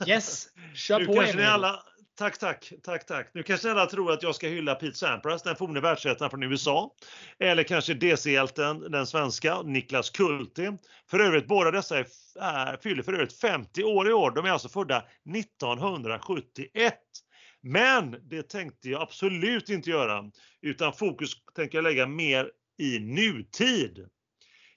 Yes, 0.07 0.47
kör 0.75 0.99
Nu 0.99 1.07
på 1.07 1.15
kanske 1.15 1.37
ni 1.37 1.45
alla, 1.45 1.83
tack, 2.21 2.39
tack, 2.39 2.73
tack, 2.83 3.07
tack. 3.07 3.31
Nu 3.35 3.43
kanske 3.43 3.69
ni 3.69 3.73
alla 3.73 3.87
tror 3.87 4.13
att 4.13 4.23
jag 4.23 4.35
ska 4.35 4.49
hylla 4.49 4.75
Pete 4.75 4.97
Sampras, 4.97 5.43
den 5.43 5.57
forne 5.57 5.81
världsettan 5.81 6.31
från 6.31 6.43
USA. 6.43 6.95
Eller 7.39 7.63
kanske 7.63 7.95
DC-hjälten, 7.95 8.81
den 8.81 9.07
svenska, 9.07 9.63
Niklas 9.63 10.11
Kulti. 10.11 10.71
För 11.11 11.19
övrigt, 11.19 11.47
båda 11.47 11.71
dessa 11.71 11.99
är, 11.99 12.07
är, 12.41 12.77
fyller 12.83 13.03
för 13.03 13.13
övrigt 13.13 13.41
50 13.41 13.85
år 13.85 14.09
i 14.09 14.13
år. 14.13 14.31
De 14.31 14.45
är 14.45 14.51
alltså 14.51 14.69
födda 14.69 15.05
1971. 15.37 16.95
Men 17.63 18.17
det 18.23 18.43
tänkte 18.43 18.89
jag 18.89 19.03
absolut 19.03 19.69
inte 19.69 19.91
göra, 19.91 20.25
utan 20.63 20.93
fokus 20.93 21.33
tänker 21.57 21.79
jag 21.79 21.83
lägga 21.83 22.07
mer 22.07 22.51
i 22.79 22.99
nutid. 22.99 24.09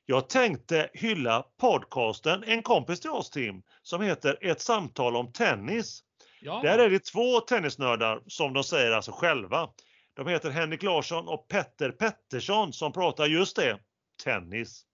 Jag 0.05 0.29
tänkte 0.29 0.89
hylla 0.93 1.45
podcasten 1.61 2.43
En 2.43 2.61
kompis 2.61 2.99
till 2.99 3.09
oss 3.09 3.29
Tim, 3.29 3.63
som 3.81 4.01
heter 4.01 4.37
Ett 4.41 4.61
samtal 4.61 5.15
om 5.15 5.33
tennis. 5.33 6.03
Ja. 6.45 6.59
Där 6.63 6.79
är 6.79 6.89
det 6.89 6.99
två 6.99 7.39
tennisnördar 7.39 8.21
som 8.27 8.53
de 8.53 8.63
säger 8.63 8.91
alltså 8.91 9.11
själva. 9.11 9.69
De 10.13 10.27
heter 10.27 10.49
Henrik 10.49 10.83
Larsson 10.83 11.27
och 11.27 11.47
Petter 11.47 11.91
Pettersson 11.91 12.73
som 12.73 12.93
pratar 12.93 13.25
just 13.25 13.55
det, 13.55 13.79
tennis. 14.23 14.85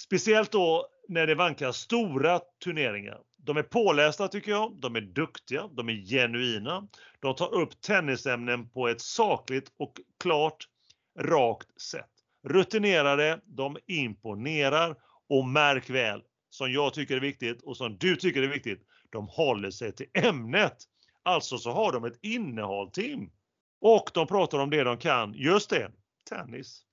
Speciellt 0.00 0.52
då 0.52 0.86
när 1.08 1.26
det 1.26 1.34
vankas 1.34 1.76
stora 1.76 2.40
turneringar. 2.64 3.18
De 3.36 3.56
är 3.56 3.62
pålästa 3.62 4.28
tycker 4.28 4.50
jag, 4.50 4.80
de 4.80 4.96
är 4.96 5.00
duktiga, 5.00 5.68
de 5.76 5.88
är 5.88 6.06
genuina. 6.06 6.88
De 7.20 7.34
tar 7.34 7.54
upp 7.54 7.80
tennisämnen 7.80 8.70
på 8.70 8.88
ett 8.88 9.00
sakligt 9.00 9.72
och 9.78 9.92
klart, 10.20 10.68
rakt 11.20 11.80
sätt. 11.80 12.10
Rutinerade, 12.48 13.40
de 13.44 13.76
imponerar 13.86 14.96
och 15.28 15.44
märk 15.44 15.90
väl, 15.90 16.22
som 16.50 16.72
jag 16.72 16.94
tycker 16.94 17.16
är 17.16 17.20
viktigt 17.20 17.62
och 17.62 17.76
som 17.76 17.98
du 17.98 18.16
tycker 18.16 18.42
är 18.42 18.48
viktigt, 18.48 18.87
de 19.10 19.28
håller 19.28 19.70
sig 19.70 19.92
till 19.92 20.06
ämnet. 20.14 20.76
Alltså 21.22 21.58
så 21.58 21.70
har 21.70 21.92
de 21.92 22.04
ett 22.04 22.18
innehåll 22.22 22.90
Tim. 22.90 23.30
Och 23.80 24.10
de 24.14 24.26
pratar 24.26 24.58
om 24.58 24.70
det 24.70 24.84
de 24.84 24.98
kan, 24.98 25.34
just 25.34 25.70
det, 25.70 25.90
tennis. 26.28 26.84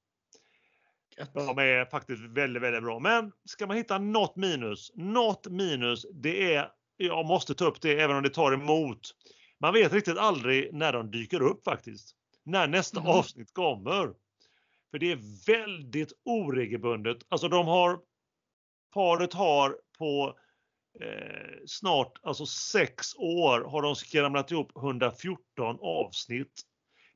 De 1.33 1.57
är 1.57 1.85
faktiskt 1.85 2.21
väldigt, 2.21 2.63
väldigt 2.63 2.83
bra. 2.83 2.99
Men 2.99 3.31
ska 3.45 3.67
man 3.67 3.77
hitta 3.77 3.97
något 3.97 4.35
minus, 4.35 4.91
något 4.95 5.47
minus, 5.47 6.05
det 6.13 6.53
är, 6.55 6.71
jag 6.97 7.25
måste 7.25 7.55
ta 7.55 7.65
upp 7.65 7.81
det 7.81 7.99
även 8.01 8.15
om 8.15 8.23
det 8.23 8.29
tar 8.29 8.51
emot. 8.51 8.99
Man 9.59 9.73
vet 9.73 9.93
riktigt 9.93 10.17
aldrig 10.17 10.73
när 10.73 10.93
de 10.93 11.11
dyker 11.11 11.41
upp 11.41 11.63
faktiskt. 11.63 12.15
När 12.43 12.67
nästa 12.67 12.99
Mhm. 12.99 13.09
avsnitt 13.09 13.53
kommer. 13.53 14.13
För 14.91 14.99
det 14.99 15.11
är 15.11 15.45
väldigt 15.47 16.13
oregelbundet. 16.25 17.17
Alltså 17.29 17.47
de 17.47 17.67
har, 17.67 17.99
paret 18.93 19.33
har 19.33 19.77
på 19.97 20.37
eh, 21.01 21.57
snart, 21.67 22.19
alltså 22.23 22.45
sex 22.45 23.15
år 23.17 23.61
har 23.61 23.81
de 23.81 23.95
skramlat 23.95 24.51
ihop 24.51 24.77
114 24.77 25.77
avsnitt. 25.81 26.61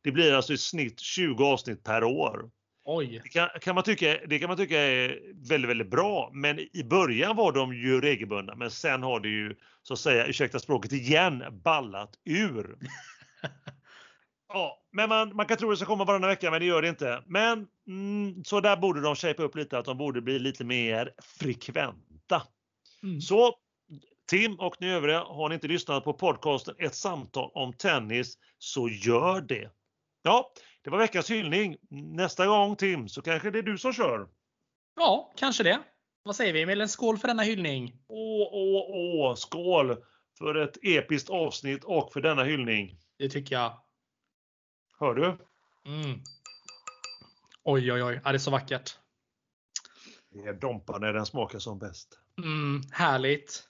Det 0.04 0.12
blir 0.12 0.34
alltså 0.34 0.54
i 0.54 0.58
snitt 0.58 1.00
20 1.00 1.46
avsnitt 1.46 1.84
per 1.84 2.04
år. 2.04 2.50
Oj. 2.86 3.22
Det 3.24 3.30
kan, 3.30 3.50
kan 3.62 3.76
man 3.76 3.84
tycka, 3.84 4.18
det 4.28 4.40
kan 4.40 4.48
man 4.48 4.58
tycka 4.58 4.80
är 4.80 5.20
väldigt, 5.50 5.70
väldigt 5.70 5.90
bra. 5.90 6.30
Men 6.34 6.60
i 6.60 6.84
början 6.84 7.36
var 7.36 7.52
de 7.52 7.74
ju 7.74 8.02
regelbundna. 8.02 8.56
Men 8.56 8.72
sen 8.72 9.04
har 9.04 9.20
det 9.20 9.30
ju, 9.30 9.56
så 9.84 9.94
att 9.94 10.00
säga, 10.00 10.26
ursäkta 10.26 10.60
språket 10.60 10.92
igen, 10.92 11.44
ballat 11.64 12.10
ur. 12.26 12.78
Ja, 14.54 14.84
men 14.92 15.10
man, 15.10 15.36
man 15.36 15.46
kan 15.46 15.58
tro 15.58 15.68
att 15.68 15.74
det 15.74 15.78
ska 15.78 15.86
komma 15.86 16.06
varannan 16.06 16.30
vecka, 16.30 16.52
men 16.52 16.60
det 16.60 16.66
gör 16.66 16.82
det 16.82 16.90
inte. 16.90 17.24
Men 17.26 17.68
mm, 17.88 18.44
så 18.44 18.60
där 18.60 18.78
borde 18.78 19.02
de 19.02 19.16
shapea 19.16 19.46
upp 19.46 19.56
lite, 19.56 19.78
att 19.78 19.86
de 19.86 19.98
borde 19.98 20.22
bli 20.22 20.40
lite 20.40 20.64
mer 20.64 21.14
frekventa. 21.40 22.44
Mm. 23.04 23.22
Så 23.22 23.56
Tim 24.30 24.60
och 24.60 24.76
ni 24.80 24.92
övriga, 24.92 25.20
har 25.20 25.50
ni 25.50 25.56
inte 25.56 25.68
lyssnat 25.68 26.04
på 26.04 26.14
podcasten 26.14 26.76
Ett 26.80 26.96
samtal 26.96 27.52
om 27.54 27.74
tennis 27.74 28.38
så 28.58 28.90
gör 28.90 29.42
det. 29.42 29.72
Ja, 30.22 30.52
det 30.82 30.90
var 30.90 30.98
veckans 30.98 31.30
hyllning. 31.30 31.78
Nästa 31.90 32.46
gång 32.46 32.76
Tim 32.76 33.10
så 33.10 33.22
kanske 33.22 33.52
det 33.52 33.60
är 33.60 33.64
du 33.64 33.78
som 33.78 33.94
kör. 33.94 34.28
Ja, 34.96 35.34
kanske 35.36 35.64
det. 35.64 35.80
Vad 36.24 36.36
säger 36.36 36.54
vi 36.54 36.62
Emil? 36.62 36.82
En 36.82 36.90
skål 36.90 37.18
för 37.18 37.28
denna 37.28 37.44
hyllning. 37.44 37.96
Åh, 38.08 38.50
åh, 38.52 38.86
åh, 38.90 39.36
skål 39.36 40.04
för 40.38 40.56
ett 40.56 40.78
episkt 40.82 41.30
avsnitt 41.30 41.84
och 41.84 42.14
för 42.14 42.22
denna 42.22 42.44
hyllning. 42.44 42.98
Det 43.18 43.30
tycker 43.30 43.56
jag. 43.56 43.80
Hör 45.00 45.14
du? 45.14 45.26
Mm. 45.86 46.20
Oj, 47.64 47.94
oj, 47.94 48.04
oj. 48.04 48.22
Ja, 48.24 48.32
det 48.32 48.36
är 48.36 48.40
så 48.40 48.52
vackert. 48.52 48.98
Det 50.30 50.40
är 50.40 50.54
Dompa 50.54 50.98
när 50.98 51.14
den 51.14 51.26
smakar 51.26 51.60
som 51.60 51.80
bäst. 51.80 52.20
Mm, 52.38 52.82
härligt. 52.92 53.69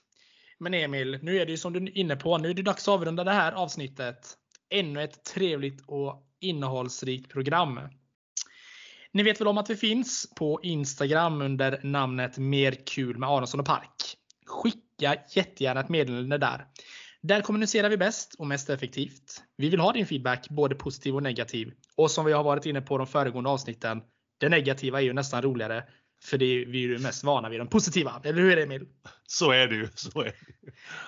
Men 0.60 0.74
Emil, 0.74 1.18
nu 1.22 1.38
är 1.40 1.46
det 1.46 1.52
ju 1.52 1.58
som 1.58 1.72
du 1.72 1.78
är 1.78 1.98
inne 1.98 2.16
på. 2.16 2.38
Nu 2.38 2.50
är 2.50 2.54
det 2.54 2.62
dags 2.62 2.88
att 2.88 2.94
avrunda 2.94 3.24
det 3.24 3.32
här 3.32 3.52
avsnittet. 3.52 4.36
Ännu 4.70 5.02
ett 5.02 5.24
trevligt 5.24 5.84
och 5.86 6.26
innehållsrikt 6.40 7.32
program. 7.32 7.80
Ni 9.12 9.22
vet 9.22 9.40
väl 9.40 9.48
om 9.48 9.58
att 9.58 9.70
vi 9.70 9.76
finns 9.76 10.34
på 10.36 10.60
Instagram 10.62 11.42
under 11.42 11.80
namnet 11.82 12.38
Mer 12.38 12.86
kul 12.86 13.18
med 13.18 13.28
Aronsson 13.28 13.60
och 13.60 13.66
Park. 13.66 14.16
Skicka 14.46 15.16
jättegärna 15.34 15.80
ett 15.80 15.88
meddelande 15.88 16.38
där. 16.38 16.66
Där 17.22 17.40
kommunicerar 17.40 17.88
vi 17.88 17.96
bäst 17.96 18.34
och 18.38 18.46
mest 18.46 18.70
effektivt. 18.70 19.42
Vi 19.56 19.68
vill 19.68 19.80
ha 19.80 19.92
din 19.92 20.06
feedback, 20.06 20.48
både 20.48 20.74
positiv 20.74 21.14
och 21.14 21.22
negativ. 21.22 21.72
Och 21.96 22.10
som 22.10 22.24
vi 22.24 22.32
har 22.32 22.42
varit 22.42 22.66
inne 22.66 22.80
på 22.80 22.98
de 22.98 23.06
föregående 23.06 23.50
avsnitten, 23.50 24.02
det 24.38 24.48
negativa 24.48 25.00
är 25.00 25.04
ju 25.04 25.12
nästan 25.12 25.42
roligare. 25.42 25.84
För 26.24 26.38
det 26.38 26.44
är 26.44 26.66
vi 26.66 26.84
är 26.84 26.88
ju 26.88 26.98
mest 26.98 27.24
vana 27.24 27.48
vid 27.48 27.60
de 27.60 27.68
positiva. 27.68 28.20
Eller 28.24 28.42
hur 28.42 28.58
Emil? 28.58 28.86
Så 29.26 29.50
är 29.50 29.66
det 29.66 29.74
ju. 29.74 29.88
Så 29.94 30.20
är 30.20 30.24
det. 30.24 30.34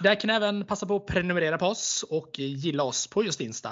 Där 0.01 0.20
kan 0.20 0.29
ni 0.29 0.35
även 0.35 0.66
passa 0.66 0.87
på 0.87 0.96
att 0.96 1.07
prenumerera 1.07 1.59
på 1.59 1.66
oss 1.66 2.05
och 2.11 2.38
gilla 2.38 2.83
oss 2.83 3.07
på 3.07 3.25
just 3.25 3.40
Insta. 3.40 3.70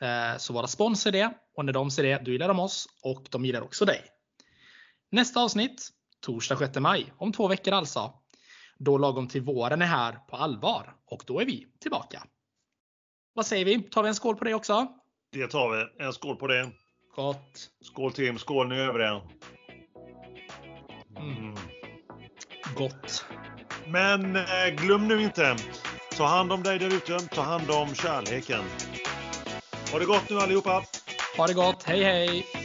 Eh, 0.00 0.38
Så 0.38 0.52
våra 0.52 0.66
spons 0.66 1.06
är 1.06 1.12
det 1.12 1.32
och 1.56 1.64
när 1.64 1.72
de 1.72 1.90
ser 1.90 2.02
det, 2.02 2.22
då 2.24 2.30
gillar 2.30 2.48
de 2.48 2.60
oss 2.60 2.86
och 3.02 3.26
de 3.30 3.44
gillar 3.44 3.60
också 3.62 3.84
dig. 3.84 4.00
Nästa 5.10 5.40
avsnitt, 5.40 5.88
torsdag 6.20 6.56
6 6.56 6.78
maj, 6.78 7.12
om 7.16 7.32
två 7.32 7.48
veckor 7.48 7.74
alltså. 7.74 8.12
Då 8.78 8.98
lagom 8.98 9.28
till 9.28 9.42
våren 9.42 9.82
är 9.82 9.86
här 9.86 10.12
på 10.12 10.36
allvar 10.36 10.94
och 11.06 11.22
då 11.26 11.40
är 11.40 11.44
vi 11.46 11.66
tillbaka. 11.80 12.22
Vad 13.34 13.46
säger 13.46 13.64
vi? 13.64 13.82
Tar 13.82 14.02
vi 14.02 14.08
en 14.08 14.14
skål 14.14 14.36
på 14.36 14.44
det 14.44 14.54
också? 14.54 14.86
Det 15.32 15.46
tar 15.48 15.70
vi. 15.70 16.04
En 16.04 16.12
skål 16.12 16.36
på 16.36 16.46
det. 16.46 16.70
Gott. 17.16 17.70
Skål 17.80 18.12
Tim, 18.12 18.38
skål 18.38 18.68
nu 18.68 18.80
över 18.80 18.98
det. 18.98 19.22
Gott. 22.82 23.24
Men 23.86 24.36
eh, 24.36 24.42
glöm 24.76 25.08
nu 25.08 25.22
inte, 25.22 25.56
ta 26.16 26.26
hand 26.26 26.52
om 26.52 26.62
dig 26.62 26.78
där 26.78 26.94
ute, 26.94 27.18
ta 27.18 27.42
hand 27.42 27.70
om 27.70 27.94
kärleken. 27.94 28.64
Ha 29.92 29.98
det 29.98 30.04
gott 30.04 30.30
nu 30.30 30.38
allihopa! 30.38 30.84
Ha 31.36 31.46
det 31.46 31.54
gott. 31.54 31.82
Hej 31.82 32.04
hej! 32.04 32.61